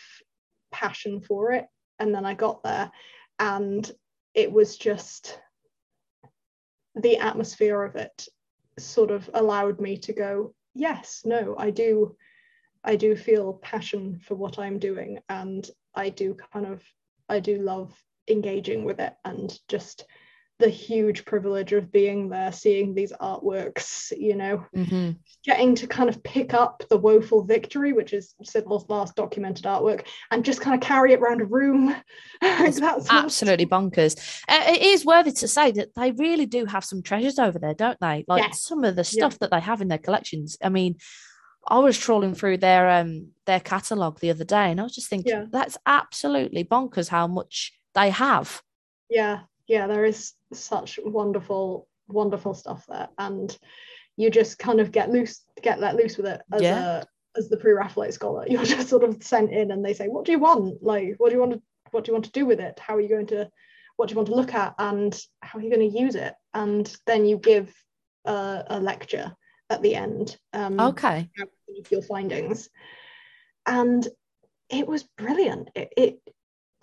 passion 0.71 1.21
for 1.21 1.53
it. 1.53 1.65
And 1.97 2.13
then 2.13 2.25
I 2.25 2.35
got 2.35 2.63
there, 2.63 2.91
and 3.39 3.91
it 4.33 4.51
was 4.51 4.77
just 4.77 5.39
the 6.95 7.17
atmosphere 7.17 7.81
of 7.83 7.95
it 7.95 8.27
sort 8.79 9.11
of 9.11 9.29
allowed 9.33 9.79
me 9.79 9.97
to 9.97 10.13
go 10.13 10.53
yes 10.73 11.21
no 11.25 11.55
i 11.57 11.69
do 11.69 12.15
i 12.83 12.95
do 12.95 13.15
feel 13.15 13.53
passion 13.53 14.19
for 14.19 14.35
what 14.35 14.57
i'm 14.57 14.79
doing 14.79 15.19
and 15.29 15.69
i 15.95 16.09
do 16.09 16.35
kind 16.53 16.65
of 16.65 16.83
i 17.29 17.39
do 17.39 17.57
love 17.59 17.93
engaging 18.27 18.83
with 18.83 18.99
it 18.99 19.13
and 19.25 19.59
just 19.67 20.05
the 20.59 20.69
huge 20.69 21.25
privilege 21.25 21.73
of 21.73 21.91
being 21.91 22.29
there 22.29 22.51
seeing 22.51 22.93
these 22.93 23.11
artworks 23.13 24.11
you 24.17 24.35
know 24.35 24.65
Mhm. 24.75 25.17
getting 25.43 25.75
to 25.75 25.87
kind 25.87 26.09
of 26.09 26.23
pick 26.23 26.53
up 26.53 26.83
the 26.89 26.97
woeful 26.97 27.43
victory 27.43 27.91
which 27.91 28.13
is 28.13 28.33
Siddall's 28.43 28.87
last 28.89 29.15
documented 29.15 29.65
artwork 29.65 30.05
and 30.31 30.45
just 30.45 30.61
kind 30.61 30.75
of 30.75 30.87
carry 30.87 31.13
it 31.13 31.19
around 31.19 31.41
a 31.41 31.45
room 31.45 31.95
It's 32.41 32.79
That's 32.79 33.09
absolutely 33.09 33.65
bonkers. 33.65 34.41
Uh, 34.47 34.63
it 34.67 34.81
is 34.81 35.05
worthy 35.05 35.31
to 35.31 35.47
say 35.47 35.71
that 35.71 35.95
they 35.95 36.11
really 36.11 36.45
do 36.45 36.65
have 36.65 36.85
some 36.85 37.01
treasures 37.01 37.39
over 37.39 37.57
there, 37.57 37.73
don't 37.73 37.99
they? 37.99 38.25
Like 38.27 38.53
some 38.53 38.83
of 38.83 38.95
the 38.95 39.03
stuff 39.03 39.39
that 39.39 39.49
they 39.51 39.59
have 39.59 39.81
in 39.81 39.87
their 39.87 39.97
collections. 39.97 40.57
I 40.63 40.69
mean, 40.69 40.97
I 41.67 41.79
was 41.79 41.97
trawling 41.97 42.35
through 42.35 42.57
their 42.57 42.89
um 42.89 43.29
their 43.45 43.59
catalog 43.59 44.19
the 44.19 44.29
other 44.29 44.43
day, 44.43 44.71
and 44.71 44.79
I 44.79 44.83
was 44.83 44.95
just 44.95 45.09
thinking 45.09 45.31
Yeah. 45.31 45.45
that's 45.51 45.77
absolutely 45.85 46.63
bonkers 46.65 47.07
how 47.09 47.27
much 47.27 47.73
they 47.95 48.09
have. 48.09 48.61
yeah 49.09 49.41
yeah, 49.67 49.87
there 49.87 50.05
is 50.05 50.33
such 50.53 50.99
wonderful, 51.03 51.87
wonderful 52.07 52.53
stuff 52.53 52.85
there, 52.87 53.09
and 53.17 53.57
you 54.17 54.29
just 54.29 54.59
kind 54.59 54.79
of 54.79 54.91
get 54.91 55.09
loose, 55.09 55.43
get 55.61 55.79
let 55.79 55.95
loose 55.95 56.17
with 56.17 56.27
it 56.27 56.41
as 56.51 56.61
Yeah. 56.61 56.79
a 56.79 57.07
as 57.35 57.49
the 57.49 57.57
pre-Raphaelite 57.57 58.13
scholar. 58.13 58.45
You're 58.49 58.63
just 58.63 58.89
sort 58.89 59.03
of 59.03 59.23
sent 59.23 59.51
in, 59.51 59.71
and 59.71 59.83
they 59.83 59.93
say, 59.93 60.07
"What 60.07 60.25
do 60.25 60.31
you 60.31 60.39
want? 60.39 60.83
Like, 60.83 61.15
what 61.17 61.29
do 61.29 61.35
you 61.35 61.41
want 61.41 61.53
to, 61.53 61.61
what 61.91 62.03
do 62.03 62.09
you 62.09 62.13
want 62.13 62.25
to 62.25 62.31
do 62.31 62.45
with 62.45 62.59
it? 62.59 62.79
How 62.79 62.95
are 62.95 63.01
you 63.01 63.09
going 63.09 63.27
to, 63.27 63.49
what 63.95 64.09
do 64.09 64.13
you 64.13 64.17
want 64.17 64.27
to 64.29 64.35
look 64.35 64.53
at, 64.53 64.75
and 64.77 65.19
how 65.41 65.59
are 65.59 65.61
you 65.61 65.69
going 65.69 65.91
to 65.91 65.99
use 65.99 66.15
it?" 66.15 66.33
And 66.53 66.95
then 67.07 67.25
you 67.25 67.37
give 67.37 67.73
a, 68.25 68.63
a 68.67 68.79
lecture 68.79 69.35
at 69.69 69.81
the 69.81 69.95
end. 69.95 70.37
Um, 70.53 70.79
Okay. 70.79 71.29
your 71.89 72.03
findings 72.03 72.69
and 73.65 74.07
it 74.69 74.87
was 74.87 75.03
brilliant 75.03 75.69
it, 75.75 75.91
it 75.97 76.19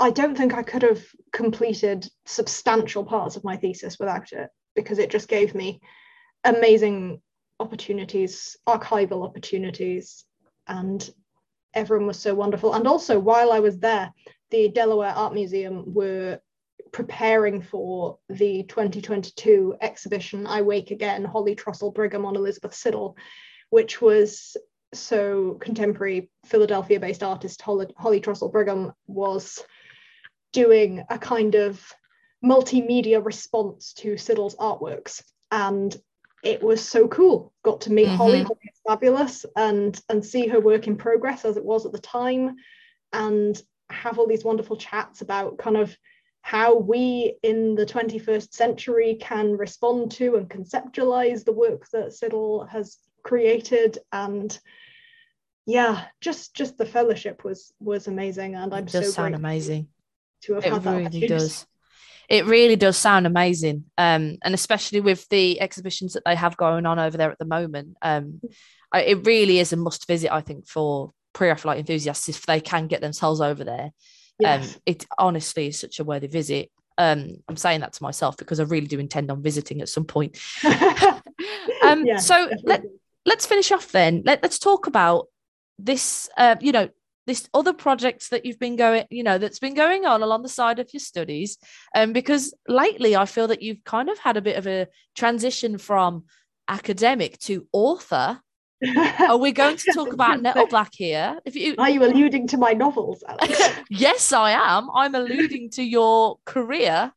i 0.00 0.10
don't 0.10 0.36
think 0.36 0.54
i 0.54 0.62
could 0.62 0.82
have 0.82 1.04
completed 1.32 2.08
substantial 2.26 3.04
parts 3.04 3.36
of 3.36 3.44
my 3.44 3.56
thesis 3.56 3.98
without 3.98 4.32
it 4.32 4.48
because 4.74 4.98
it 4.98 5.10
just 5.10 5.28
gave 5.28 5.54
me 5.54 5.80
amazing 6.44 7.20
opportunities 7.60 8.56
archival 8.66 9.24
opportunities 9.24 10.24
and 10.66 11.10
everyone 11.74 12.06
was 12.06 12.18
so 12.18 12.34
wonderful. 12.34 12.74
And 12.74 12.88
also 12.88 13.18
while 13.18 13.52
i 13.52 13.60
was 13.60 13.78
there 13.78 14.10
the 14.50 14.68
delaware 14.68 15.10
art 15.10 15.34
museum 15.34 15.84
were 15.86 16.40
preparing 16.92 17.62
for 17.62 18.18
the 18.28 18.64
2022 18.64 19.76
exhibition 19.80 20.46
i 20.46 20.62
wake 20.62 20.90
again 20.90 21.24
holly 21.24 21.54
trostle 21.54 21.92
brigham 21.92 22.24
on 22.24 22.34
elizabeth 22.34 22.74
siddall 22.74 23.16
which 23.68 24.00
was 24.00 24.56
so 24.92 25.56
contemporary 25.60 26.30
Philadelphia 26.46 26.98
based 26.98 27.22
artist 27.22 27.62
Holly, 27.62 27.86
Holly 27.96 28.20
Trostle 28.20 28.50
Brigham 28.50 28.92
was 29.06 29.64
doing 30.52 31.04
a 31.08 31.18
kind 31.18 31.54
of 31.54 31.80
multimedia 32.44 33.24
response 33.24 33.92
to 33.94 34.16
Siddall's 34.16 34.56
artworks. 34.56 35.22
And 35.50 35.94
it 36.42 36.62
was 36.62 36.86
so 36.86 37.06
cool. 37.08 37.52
Got 37.62 37.82
to 37.82 37.92
meet 37.92 38.08
Mhm. 38.08 38.16
Holly, 38.16 38.42
Holly 38.42 38.70
is 38.72 38.80
fabulous, 38.86 39.44
and 39.56 40.00
and 40.08 40.24
see 40.24 40.46
her 40.46 40.60
work 40.60 40.86
in 40.86 40.96
progress 40.96 41.44
as 41.44 41.56
it 41.56 41.64
was 41.64 41.84
at 41.84 41.92
the 41.92 41.98
time, 41.98 42.56
and 43.12 43.60
have 43.90 44.18
all 44.18 44.26
these 44.26 44.44
wonderful 44.44 44.76
chats 44.76 45.20
about 45.20 45.58
kind 45.58 45.76
of 45.76 45.94
how 46.42 46.74
we 46.74 47.36
in 47.42 47.74
the 47.74 47.84
21st 47.84 48.54
century 48.54 49.16
can 49.20 49.56
respond 49.58 50.10
to 50.12 50.36
and 50.36 50.48
conceptualize 50.48 51.44
the 51.44 51.52
work 51.52 51.86
that 51.90 52.14
Siddall 52.14 52.64
has 52.64 52.96
created 53.22 53.98
and 54.12 54.58
yeah 55.66 56.06
just 56.22 56.54
just 56.54 56.78
the 56.78 56.86
fellowship 56.86 57.44
was 57.44 57.74
was 57.78 58.08
amazing 58.08 58.54
and 58.54 58.72
i'm 58.72 58.84
It 58.84 58.92
does 58.92 59.04
so 59.06 59.10
sound 59.10 59.34
grateful 59.34 59.46
amazing. 59.50 59.88
To 60.42 60.54
have 60.54 60.64
It 60.64 60.72
had 60.72 60.82
that 60.82 60.90
really 60.90 61.04
opportunity. 61.06 61.26
does. 61.28 61.66
It 62.28 62.46
really 62.46 62.76
does 62.76 62.96
sound 62.96 63.26
amazing. 63.26 63.84
Um, 63.98 64.38
and 64.44 64.54
especially 64.54 65.00
with 65.00 65.28
the 65.28 65.60
exhibitions 65.60 66.12
that 66.12 66.22
they 66.24 66.36
have 66.36 66.56
going 66.56 66.86
on 66.86 66.98
over 66.98 67.16
there 67.16 67.30
at 67.32 67.38
the 67.38 67.44
moment. 67.44 67.96
Um, 68.02 68.40
I, 68.92 69.02
it 69.02 69.26
really 69.26 69.58
is 69.58 69.72
a 69.72 69.76
must 69.76 70.06
visit, 70.06 70.32
I 70.32 70.40
think, 70.40 70.68
for 70.68 71.12
pre-Raphaelite 71.32 71.78
enthusiasts 71.78 72.28
if 72.28 72.46
they 72.46 72.60
can 72.60 72.86
get 72.86 73.00
themselves 73.00 73.40
over 73.40 73.64
there. 73.64 73.90
yes 74.38 74.74
Um, 74.74 74.80
it 74.86 75.06
honestly 75.18 75.68
is 75.68 75.78
such 75.80 75.98
a 76.00 76.04
worthy 76.04 76.26
visit. 76.28 76.70
Um, 76.98 77.36
I'm 77.48 77.56
saying 77.56 77.80
that 77.80 77.94
to 77.94 78.02
myself 78.02 78.36
because 78.36 78.60
I 78.60 78.64
really 78.64 78.86
do 78.86 78.98
intend 78.98 79.30
on 79.30 79.42
visiting 79.42 79.80
at 79.80 79.88
some 79.88 80.04
point. 80.04 80.38
Um, 81.82 82.04
Yeah, 82.04 82.18
so 82.18 82.50
let, 82.64 82.84
let's 83.24 83.46
finish 83.46 83.72
off 83.72 83.90
then. 83.90 84.22
Let, 84.26 84.42
let's 84.42 84.58
talk 84.58 84.86
about 84.86 85.28
this, 85.78 86.28
uh, 86.36 86.56
you 86.60 86.72
know, 86.72 86.90
this 87.30 87.48
other 87.54 87.72
projects 87.72 88.28
that 88.30 88.44
you've 88.44 88.58
been 88.58 88.74
going, 88.76 89.04
you 89.10 89.22
know, 89.22 89.38
that's 89.38 89.60
been 89.60 89.74
going 89.74 90.04
on 90.04 90.22
along 90.22 90.42
the 90.42 90.48
side 90.48 90.78
of 90.80 90.92
your 90.92 91.00
studies. 91.00 91.56
Um, 91.94 92.12
because 92.12 92.52
lately 92.66 93.14
I 93.14 93.24
feel 93.24 93.46
that 93.48 93.62
you've 93.62 93.84
kind 93.84 94.08
of 94.10 94.18
had 94.18 94.36
a 94.36 94.42
bit 94.42 94.56
of 94.56 94.66
a 94.66 94.88
transition 95.14 95.78
from 95.78 96.24
academic 96.66 97.38
to 97.40 97.66
author. 97.72 98.40
Are 99.28 99.36
we 99.36 99.52
going 99.52 99.76
to 99.76 99.92
talk 99.92 100.12
about 100.12 100.40
Nettleblack 100.46 100.88
here? 100.94 101.38
If 101.44 101.54
you 101.54 101.74
are 101.78 101.90
you 101.90 102.02
alluding 102.04 102.48
to 102.48 102.56
my 102.58 102.72
novels 102.72 103.22
Alex? 103.28 103.60
yes, 103.90 104.32
I 104.32 104.50
am. 104.52 104.88
I'm 104.94 105.14
alluding 105.14 105.70
to 105.76 105.82
your 105.82 106.38
career 106.44 107.12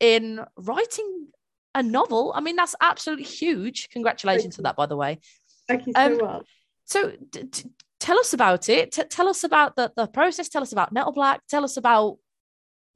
in 0.00 0.40
writing 0.56 1.26
a 1.74 1.82
novel. 1.82 2.32
I 2.34 2.40
mean, 2.40 2.56
that's 2.56 2.74
absolutely 2.80 3.24
huge. 3.26 3.88
Congratulations 3.90 4.56
for 4.56 4.62
that, 4.62 4.76
by 4.76 4.86
the 4.86 4.96
way. 4.96 5.18
thank 5.68 5.86
you 5.86 5.92
so 5.92 6.00
Um, 6.00 6.16
much 6.18 6.46
So, 6.86 7.12
d- 7.30 7.42
d- 7.42 7.70
tell 8.00 8.18
us 8.18 8.32
about 8.32 8.68
it. 8.68 8.92
T- 8.92 9.04
tell 9.04 9.28
us 9.28 9.44
about 9.44 9.76
the, 9.76 9.92
the 9.96 10.06
process. 10.06 10.48
Tell 10.48 10.62
us 10.62 10.72
about 10.72 10.94
Nettleblack. 10.94 11.40
Tell 11.48 11.64
us 11.64 11.76
about 11.76 12.18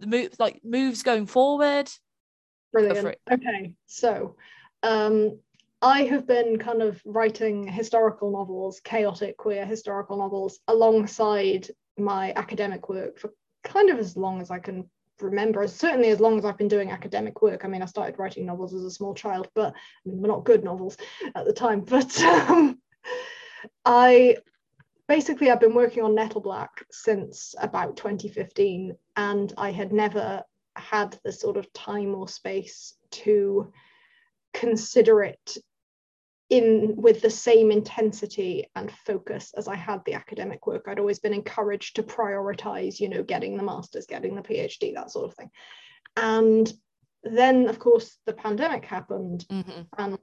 the 0.01 0.07
move, 0.07 0.35
like 0.39 0.61
moves 0.65 1.03
going 1.03 1.27
forward. 1.27 1.91
Brilliant. 2.73 3.19
Okay, 3.31 3.75
so 3.87 4.37
um, 4.83 5.39
I 5.83 6.05
have 6.05 6.27
been 6.27 6.59
kind 6.59 6.83
of 6.83 7.01
writing 7.05 7.67
historical 7.67 8.31
novels, 8.31 8.81
chaotic 8.81 9.37
queer 9.37 9.67
historical 9.67 10.17
novels, 10.17 10.61
alongside 10.69 11.69
my 11.99 12.33
academic 12.37 12.89
work 12.89 13.19
for 13.19 13.33
kind 13.65 13.91
of 13.91 13.99
as 13.99 14.17
long 14.17 14.41
as 14.41 14.51
I 14.51 14.59
can 14.59 14.89
remember. 15.21 15.67
Certainly, 15.69 16.09
as 16.09 16.21
long 16.21 16.39
as 16.39 16.45
I've 16.45 16.59
been 16.59 16.69
doing 16.69 16.91
academic 16.91 17.43
work. 17.43 17.65
I 17.65 17.69
mean, 17.69 17.83
I 17.83 17.87
started 17.87 18.19
writing 18.19 18.47
novels 18.47 18.75
as 18.75 18.85
a 18.85 18.91
small 18.91 19.15
child, 19.15 19.49
but 19.55 19.75
I 19.75 20.09
mean, 20.09 20.23
they're 20.23 20.31
not 20.31 20.45
good 20.45 20.65
novels 20.65 20.97
at 21.35 21.45
the 21.45 21.53
time. 21.53 21.85
But 21.93 22.19
um, 22.23 22.79
I 23.85 24.37
basically 25.13 25.51
I've 25.51 25.61
been 25.61 25.75
working 25.75 26.03
on 26.03 26.17
Nettleblack 26.17 26.71
since 26.91 27.55
about 27.61 27.99
2015, 27.99 28.97
and 29.17 29.53
I 29.59 29.71
had 29.71 29.93
never 29.93 30.43
had 30.75 31.19
the 31.23 31.33
sort 31.33 31.59
of 31.59 31.71
time 31.75 32.15
or 32.15 32.27
space 32.29 32.95
to 33.11 33.71
consider 34.55 35.23
it 35.23 35.59
in 36.49 36.95
with 36.97 37.21
the 37.21 37.29
same 37.29 37.71
intensity 37.71 38.71
and 38.75 38.91
focus 39.05 39.53
as 39.55 39.69
I 39.69 39.77
had 39.77 40.01
the 40.07 40.15
academic 40.15 40.67
work. 40.67 40.85
I'd 40.87 40.99
always 40.99 41.19
been 41.19 41.35
encouraged 41.35 41.97
to 41.97 42.03
prioritize, 42.03 42.99
you 42.99 43.11
know, 43.11 43.23
getting 43.23 43.59
the 43.59 43.63
masters, 43.63 44.07
getting 44.07 44.35
the 44.35 44.41
PhD, 44.41 44.95
that 44.95 45.11
sort 45.11 45.29
of 45.29 45.35
thing. 45.35 45.51
And 46.17 46.73
then, 47.23 47.69
of 47.69 47.79
course, 47.79 48.17
the 48.25 48.33
pandemic 48.33 48.87
happened 48.87 49.45
Mhm. 49.51 49.89
and 49.99 50.19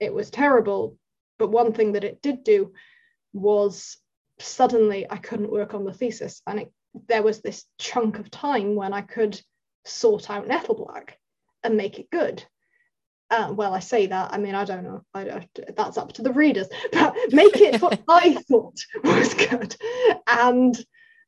it 0.00 0.12
was 0.12 0.32
terrible. 0.32 0.98
But 1.38 1.52
one 1.52 1.72
thing 1.72 1.92
that 1.92 2.02
it 2.02 2.22
did 2.22 2.42
do 2.42 2.72
was 3.32 3.98
suddenly 4.38 5.06
I 5.10 5.16
couldn't 5.16 5.52
work 5.52 5.74
on 5.74 5.84
the 5.84 5.92
thesis, 5.92 6.42
and 6.46 6.60
it, 6.60 6.72
there 7.08 7.22
was 7.22 7.40
this 7.40 7.64
chunk 7.78 8.18
of 8.18 8.30
time 8.30 8.74
when 8.74 8.92
I 8.92 9.02
could 9.02 9.40
sort 9.84 10.30
out 10.30 10.48
Nettleblack 10.48 11.10
and 11.64 11.76
make 11.76 11.98
it 11.98 12.10
good. 12.10 12.44
Uh, 13.30 13.52
well, 13.54 13.72
I 13.72 13.78
say 13.78 14.06
that. 14.06 14.34
I 14.34 14.38
mean, 14.38 14.54
I 14.54 14.64
don't 14.64 14.84
know. 14.84 15.02
I 15.14 15.24
don't, 15.24 15.60
that's 15.74 15.96
up 15.96 16.12
to 16.14 16.22
the 16.22 16.32
readers, 16.32 16.68
but 16.92 17.16
make 17.30 17.56
it 17.56 17.80
what 17.80 18.00
I 18.08 18.34
thought 18.34 18.78
was 19.02 19.34
good. 19.34 19.74
And 20.26 20.76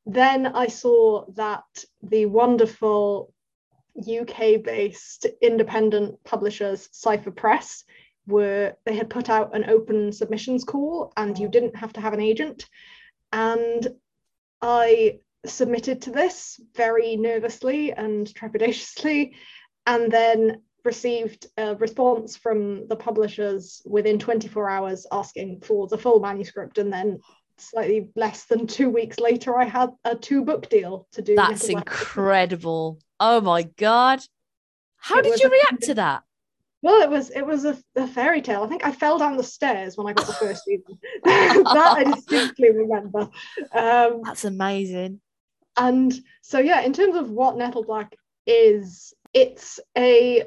then 0.07 0.47
I 0.47 0.67
saw 0.67 1.25
that 1.37 1.65
the 2.03 2.27
wonderful 2.27 3.33
UK-based 3.99 5.27
independent 5.41 6.23
publishers, 6.25 6.89
Cipher 6.93 7.31
Press, 7.31 7.85
were 8.27 8.75
they 8.85 8.95
had 8.95 9.11
put 9.11 9.29
out 9.29 9.55
an 9.55 9.69
open 9.69 10.13
submissions 10.13 10.65
call, 10.65 11.13
and 11.17 11.39
you 11.39 11.49
didn't 11.49 11.77
have 11.77 11.93
to 11.95 12.01
have 12.01 12.13
an 12.13 12.21
agent. 12.21 12.67
And 13.33 13.87
I 14.63 15.19
submitted 15.47 16.03
to 16.03 16.11
this 16.11 16.61
very 16.75 17.17
nervously 17.17 17.93
and 17.93 18.27
trepidatiously, 18.35 19.35
and 19.87 20.11
then 20.11 20.63
received 20.85 21.47
a 21.57 21.75
response 21.77 22.37
from 22.37 22.87
the 22.89 22.97
publishers 22.97 23.83
within 23.87 24.19
24 24.19 24.69
hours 24.69 25.07
asking 25.11 25.61
for 25.63 25.87
the 25.89 25.99
full 25.99 26.21
manuscript. 26.21 26.79
And 26.79 26.93
then 26.93 27.21
slightly 27.57 28.11
less 28.17 28.45
than 28.45 28.67
two 28.67 28.91
weeks 28.91 29.19
later, 29.19 29.59
I 29.59 29.65
had 29.65 29.91
a 30.05 30.15
two 30.15 30.45
book 30.45 30.69
deal 30.69 31.07
to 31.13 31.23
do. 31.23 31.37
That's 31.37 31.69
incredible. 31.69 32.99
Oh 33.19 33.41
my 33.41 33.63
God. 33.63 34.21
How 34.97 35.19
It 35.19 35.25
did 35.25 35.41
you 35.41 35.51
react 35.51 35.83
to 35.85 35.95
that? 35.95 36.23
Well, 36.85 37.01
it 37.01 37.09
was 37.09 37.31
it 37.31 37.47
was 37.47 37.65
a, 37.65 37.79
a 37.97 38.07
fairy 38.07 38.43
tale. 38.43 38.63
I 38.63 38.67
think 38.69 38.85
I 38.85 38.93
fell 38.93 39.17
down 39.17 39.39
the 39.39 39.43
stairs 39.43 39.97
when 39.97 40.07
I 40.07 40.13
got 40.13 40.27
the 40.27 40.35
first 40.35 40.69
email. 40.69 40.99
that 41.25 41.95
I 41.97 42.05
distinctly 42.05 42.71
remember. 42.73 43.31
Um, 43.73 44.21
That's 44.23 44.45
amazing. 44.45 45.23
and 45.79 46.13
so 46.43 46.59
yeah 46.59 46.83
in 46.83 46.93
terms 46.93 47.17
of 47.17 47.31
what 47.31 47.57
nettleblack 47.57 48.13
is 48.47 49.15
it's 49.33 49.81
a 49.97 50.45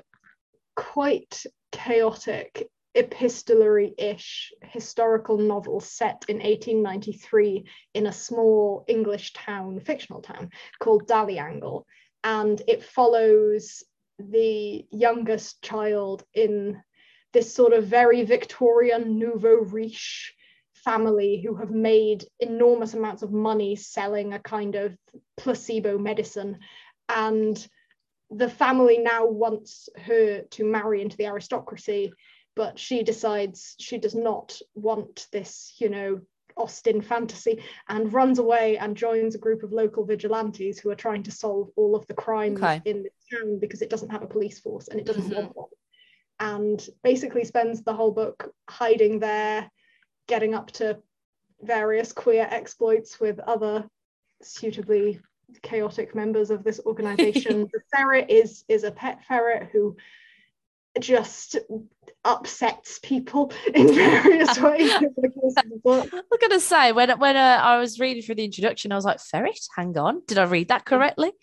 quite 0.75 1.43
chaotic 1.71 2.69
epistolary-ish 2.95 4.53
historical 4.61 5.37
novel 5.37 5.79
set 5.79 6.23
in 6.27 6.37
1893 6.37 7.65
in 7.93 8.07
a 8.07 8.13
small 8.13 8.85
english 8.87 9.33
town 9.33 9.79
fictional 9.79 10.21
town 10.21 10.49
called 10.79 11.07
Dallyangle 11.07 11.83
and 12.23 12.61
it 12.67 12.83
follows 12.83 13.83
the 14.19 14.85
youngest 14.91 15.61
child 15.61 16.23
in 16.33 16.81
this 17.33 17.53
sort 17.53 17.73
of 17.73 17.85
very 17.85 18.23
victorian 18.23 19.19
nouveau 19.19 19.55
riche 19.55 20.33
family 20.73 21.41
who 21.41 21.55
have 21.55 21.71
made 21.71 22.25
enormous 22.39 22.93
amounts 22.93 23.21
of 23.21 23.31
money 23.31 23.75
selling 23.75 24.33
a 24.33 24.39
kind 24.39 24.75
of 24.75 24.97
placebo 25.35 25.97
medicine. 25.97 26.57
And 27.09 27.67
the 28.29 28.49
family 28.49 28.97
now 28.97 29.25
wants 29.25 29.89
her 29.97 30.41
to 30.41 30.63
marry 30.63 31.01
into 31.01 31.17
the 31.17 31.25
aristocracy, 31.25 32.13
but 32.55 32.79
she 32.79 33.03
decides 33.03 33.75
she 33.79 33.97
does 33.97 34.15
not 34.15 34.59
want 34.75 35.27
this, 35.31 35.73
you 35.77 35.89
know, 35.89 36.21
Austen 36.57 37.01
fantasy 37.01 37.63
and 37.89 38.11
runs 38.11 38.39
away 38.39 38.77
and 38.77 38.97
joins 38.97 39.35
a 39.35 39.39
group 39.39 39.63
of 39.63 39.71
local 39.71 40.05
vigilantes 40.05 40.79
who 40.79 40.89
are 40.89 40.95
trying 40.95 41.23
to 41.23 41.31
solve 41.31 41.69
all 41.75 41.95
of 41.95 42.05
the 42.07 42.13
crimes 42.13 42.61
okay. 42.61 42.81
in 42.85 43.03
the 43.03 43.09
town 43.37 43.59
because 43.59 43.81
it 43.81 43.89
doesn't 43.89 44.09
have 44.09 44.23
a 44.23 44.27
police 44.27 44.59
force 44.59 44.87
and 44.87 44.99
it 44.99 45.05
doesn't 45.05 45.23
mm-hmm. 45.23 45.35
want 45.35 45.55
one. 45.55 45.69
And 46.39 46.89
basically 47.03 47.45
spends 47.45 47.81
the 47.81 47.93
whole 47.93 48.11
book 48.11 48.53
hiding 48.69 49.19
there, 49.19 49.71
getting 50.27 50.53
up 50.53 50.71
to 50.73 50.99
various 51.61 52.13
queer 52.13 52.47
exploits 52.49 53.19
with 53.19 53.39
other 53.39 53.89
suitably 54.41 55.19
chaotic 55.61 56.13
members 56.13 56.51
of 56.51 56.63
this 56.63 56.79
organization. 56.85 57.69
the 57.73 57.81
ferret 57.95 58.29
is 58.29 58.63
is 58.67 58.83
a 58.83 58.91
pet 58.91 59.23
ferret 59.27 59.69
who 59.71 59.95
just 60.99 61.57
upsets 62.25 62.99
people 62.99 63.51
in 63.73 63.87
various 63.95 64.59
ways 64.61 64.91
over 64.91 65.09
the 65.17 65.29
course 65.29 65.55
of 65.57 65.69
the 65.69 65.79
book. 65.83 66.09
I'm 66.13 66.39
gonna 66.41 66.59
say 66.59 66.91
when 66.91 67.17
when 67.19 67.35
uh, 67.35 67.59
I 67.63 67.77
was 67.77 67.99
reading 67.99 68.21
through 68.21 68.35
the 68.35 68.45
introduction, 68.45 68.91
I 68.91 68.95
was 68.95 69.05
like, 69.05 69.19
"Ferret, 69.19 69.59
hang 69.75 69.97
on, 69.97 70.21
did 70.27 70.37
I 70.37 70.43
read 70.43 70.67
that 70.69 70.85
correctly?" 70.85 71.31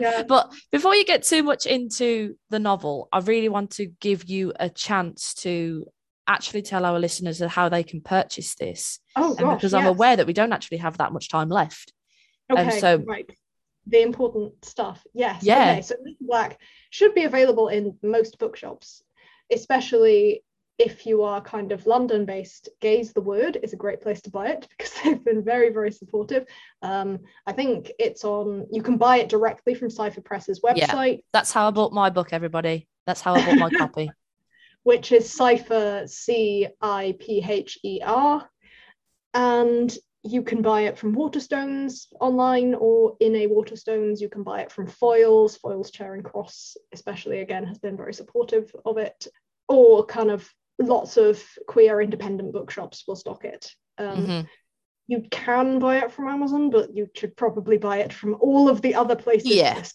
Yeah. 0.00 0.22
but 0.28 0.52
before 0.70 0.94
you 0.94 1.04
get 1.04 1.22
too 1.22 1.42
much 1.42 1.64
into 1.66 2.36
the 2.50 2.58
novel, 2.58 3.08
I 3.10 3.20
really 3.20 3.48
want 3.48 3.72
to 3.72 3.86
give 3.86 4.28
you 4.28 4.52
a 4.60 4.68
chance 4.68 5.34
to 5.34 5.86
actually 6.26 6.62
tell 6.62 6.84
our 6.84 7.00
listeners 7.00 7.40
how 7.40 7.68
they 7.68 7.82
can 7.82 8.00
purchase 8.00 8.54
this. 8.54 9.00
Oh, 9.16 9.34
gosh, 9.34 9.56
because. 9.56 9.74
I'm 9.74 9.86
aware 9.86 10.14
that 10.14 10.26
we 10.26 10.34
don't 10.34 10.52
actually 10.52 10.76
have 10.78 10.98
that 10.98 11.12
much 11.12 11.30
time 11.30 11.48
left. 11.48 11.92
Okay, 12.52 12.74
um, 12.74 12.80
so 12.80 13.02
right. 13.06 13.30
The 13.88 14.02
important 14.02 14.64
stuff. 14.64 15.04
Yes. 15.14 15.42
Yeah. 15.42 15.72
Okay. 15.72 15.82
So 15.82 15.94
this 16.04 16.14
Black 16.20 16.60
should 16.90 17.14
be 17.14 17.24
available 17.24 17.68
in 17.68 17.96
most 18.02 18.38
bookshops, 18.38 19.02
especially 19.50 20.42
if 20.78 21.06
you 21.06 21.24
are 21.24 21.40
kind 21.40 21.72
of 21.72 21.86
London 21.86 22.24
based, 22.24 22.68
Gay's 22.80 23.12
the 23.12 23.20
Word 23.20 23.58
is 23.62 23.72
a 23.72 23.76
great 23.76 24.00
place 24.00 24.20
to 24.22 24.30
buy 24.30 24.48
it 24.48 24.66
because 24.70 24.92
they've 25.04 25.24
been 25.24 25.42
very, 25.42 25.70
very 25.70 25.90
supportive. 25.90 26.46
Um, 26.82 27.18
I 27.46 27.52
think 27.52 27.90
it's 27.98 28.24
on, 28.24 28.66
you 28.70 28.82
can 28.82 28.96
buy 28.96 29.18
it 29.18 29.28
directly 29.28 29.74
from 29.74 29.90
Cipher 29.90 30.20
Press's 30.20 30.60
website. 30.60 31.16
Yeah, 31.16 31.22
that's 31.32 31.52
how 31.52 31.66
I 31.66 31.70
bought 31.72 31.92
my 31.92 32.10
book, 32.10 32.28
everybody. 32.32 32.86
That's 33.06 33.20
how 33.20 33.34
I 33.34 33.44
bought 33.44 33.58
my 33.58 33.70
copy. 33.70 34.10
Which 34.84 35.10
is 35.12 35.30
Cipher, 35.30 36.04
C 36.06 36.68
I 36.80 37.14
P 37.18 37.44
H 37.46 37.78
E 37.84 38.00
R. 38.04 38.48
And 39.34 39.94
you 40.28 40.42
can 40.42 40.62
buy 40.62 40.82
it 40.82 40.98
from 40.98 41.14
Waterstones 41.14 42.06
online 42.20 42.74
or 42.74 43.16
in 43.20 43.34
a 43.34 43.46
Waterstones. 43.46 44.20
You 44.20 44.28
can 44.28 44.42
buy 44.42 44.60
it 44.60 44.70
from 44.70 44.86
Foils. 44.86 45.58
Foyles 45.58 45.92
Charing 45.92 46.22
Cross, 46.22 46.76
especially, 46.92 47.40
again, 47.40 47.64
has 47.64 47.78
been 47.78 47.96
very 47.96 48.14
supportive 48.14 48.74
of 48.84 48.98
it. 48.98 49.26
Or 49.68 50.04
kind 50.06 50.30
of 50.30 50.48
lots 50.78 51.16
of 51.16 51.42
queer 51.66 52.00
independent 52.00 52.52
bookshops 52.52 53.04
will 53.06 53.16
stock 53.16 53.44
it. 53.44 53.70
Um, 53.98 54.26
mm-hmm. 54.26 54.46
You 55.06 55.24
can 55.30 55.78
buy 55.78 55.98
it 55.98 56.12
from 56.12 56.28
Amazon, 56.28 56.70
but 56.70 56.94
you 56.94 57.08
should 57.14 57.36
probably 57.36 57.78
buy 57.78 57.98
it 57.98 58.12
from 58.12 58.36
all 58.40 58.68
of 58.68 58.82
the 58.82 58.94
other 58.94 59.16
places. 59.16 59.50
Yes 59.50 59.94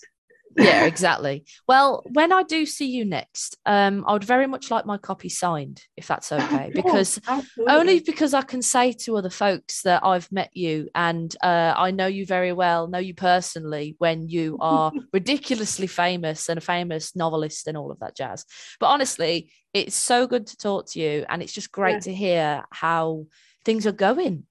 yeah, 0.57 0.85
exactly. 0.85 1.45
Well, 1.67 2.03
when 2.11 2.31
I 2.31 2.43
do 2.43 2.65
see 2.65 2.87
you 2.87 3.05
next, 3.05 3.57
um, 3.65 4.03
I 4.07 4.13
would 4.13 4.23
very 4.23 4.47
much 4.47 4.71
like 4.71 4.85
my 4.85 4.97
copy 4.97 5.29
signed, 5.29 5.83
if 5.97 6.07
that's 6.07 6.31
okay, 6.31 6.71
because 6.73 7.19
Absolutely. 7.27 7.73
only 7.73 7.99
because 7.99 8.33
I 8.33 8.41
can 8.41 8.61
say 8.61 8.91
to 8.91 9.17
other 9.17 9.29
folks 9.29 9.81
that 9.83 10.03
I've 10.03 10.31
met 10.31 10.55
you 10.55 10.89
and 10.95 11.35
uh, 11.43 11.73
I 11.75 11.91
know 11.91 12.07
you 12.07 12.25
very 12.25 12.53
well, 12.53 12.87
know 12.87 12.99
you 12.99 13.13
personally 13.13 13.95
when 13.99 14.29
you 14.29 14.57
are 14.59 14.91
ridiculously 15.13 15.87
famous 15.87 16.49
and 16.49 16.57
a 16.57 16.61
famous 16.61 17.15
novelist 17.15 17.67
and 17.67 17.77
all 17.77 17.91
of 17.91 17.99
that 17.99 18.15
jazz. 18.15 18.45
But 18.79 18.87
honestly, 18.87 19.51
it's 19.73 19.95
so 19.95 20.27
good 20.27 20.47
to 20.47 20.57
talk 20.57 20.91
to 20.91 20.99
you, 20.99 21.25
and 21.29 21.41
it's 21.41 21.53
just 21.53 21.71
great 21.71 21.93
yeah. 21.93 21.99
to 21.99 22.13
hear 22.13 22.63
how 22.71 23.25
things 23.65 23.87
are 23.87 23.91
going. 23.91 24.45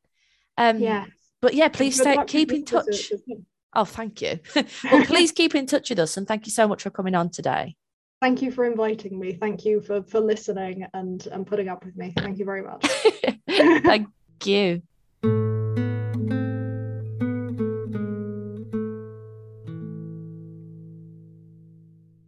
Um, 0.58 0.78
yeah. 0.78 1.06
But 1.40 1.54
yeah, 1.54 1.68
please 1.68 2.00
stay, 2.00 2.16
keep 2.26 2.52
in 2.52 2.64
touch. 2.64 3.12
Oh, 3.74 3.84
thank 3.84 4.20
you. 4.20 4.38
well, 4.90 5.04
please 5.06 5.32
keep 5.40 5.54
in 5.54 5.66
touch 5.66 5.90
with 5.90 5.98
us 5.98 6.16
and 6.16 6.26
thank 6.26 6.46
you 6.46 6.52
so 6.52 6.68
much 6.68 6.82
for 6.82 6.90
coming 6.90 7.14
on 7.14 7.30
today. 7.30 7.76
Thank 8.20 8.40
you 8.40 8.52
for 8.52 8.64
inviting 8.64 9.18
me. 9.18 9.32
Thank 9.32 9.64
you 9.64 9.80
for 9.80 10.02
for 10.04 10.20
listening 10.20 10.86
and 10.94 11.26
and 11.26 11.46
putting 11.46 11.68
up 11.68 11.84
with 11.84 11.96
me. 11.96 12.12
Thank 12.16 12.38
you 12.38 12.44
very 12.44 12.62
much. 12.62 12.86
thank 13.48 14.08
you. 14.44 14.82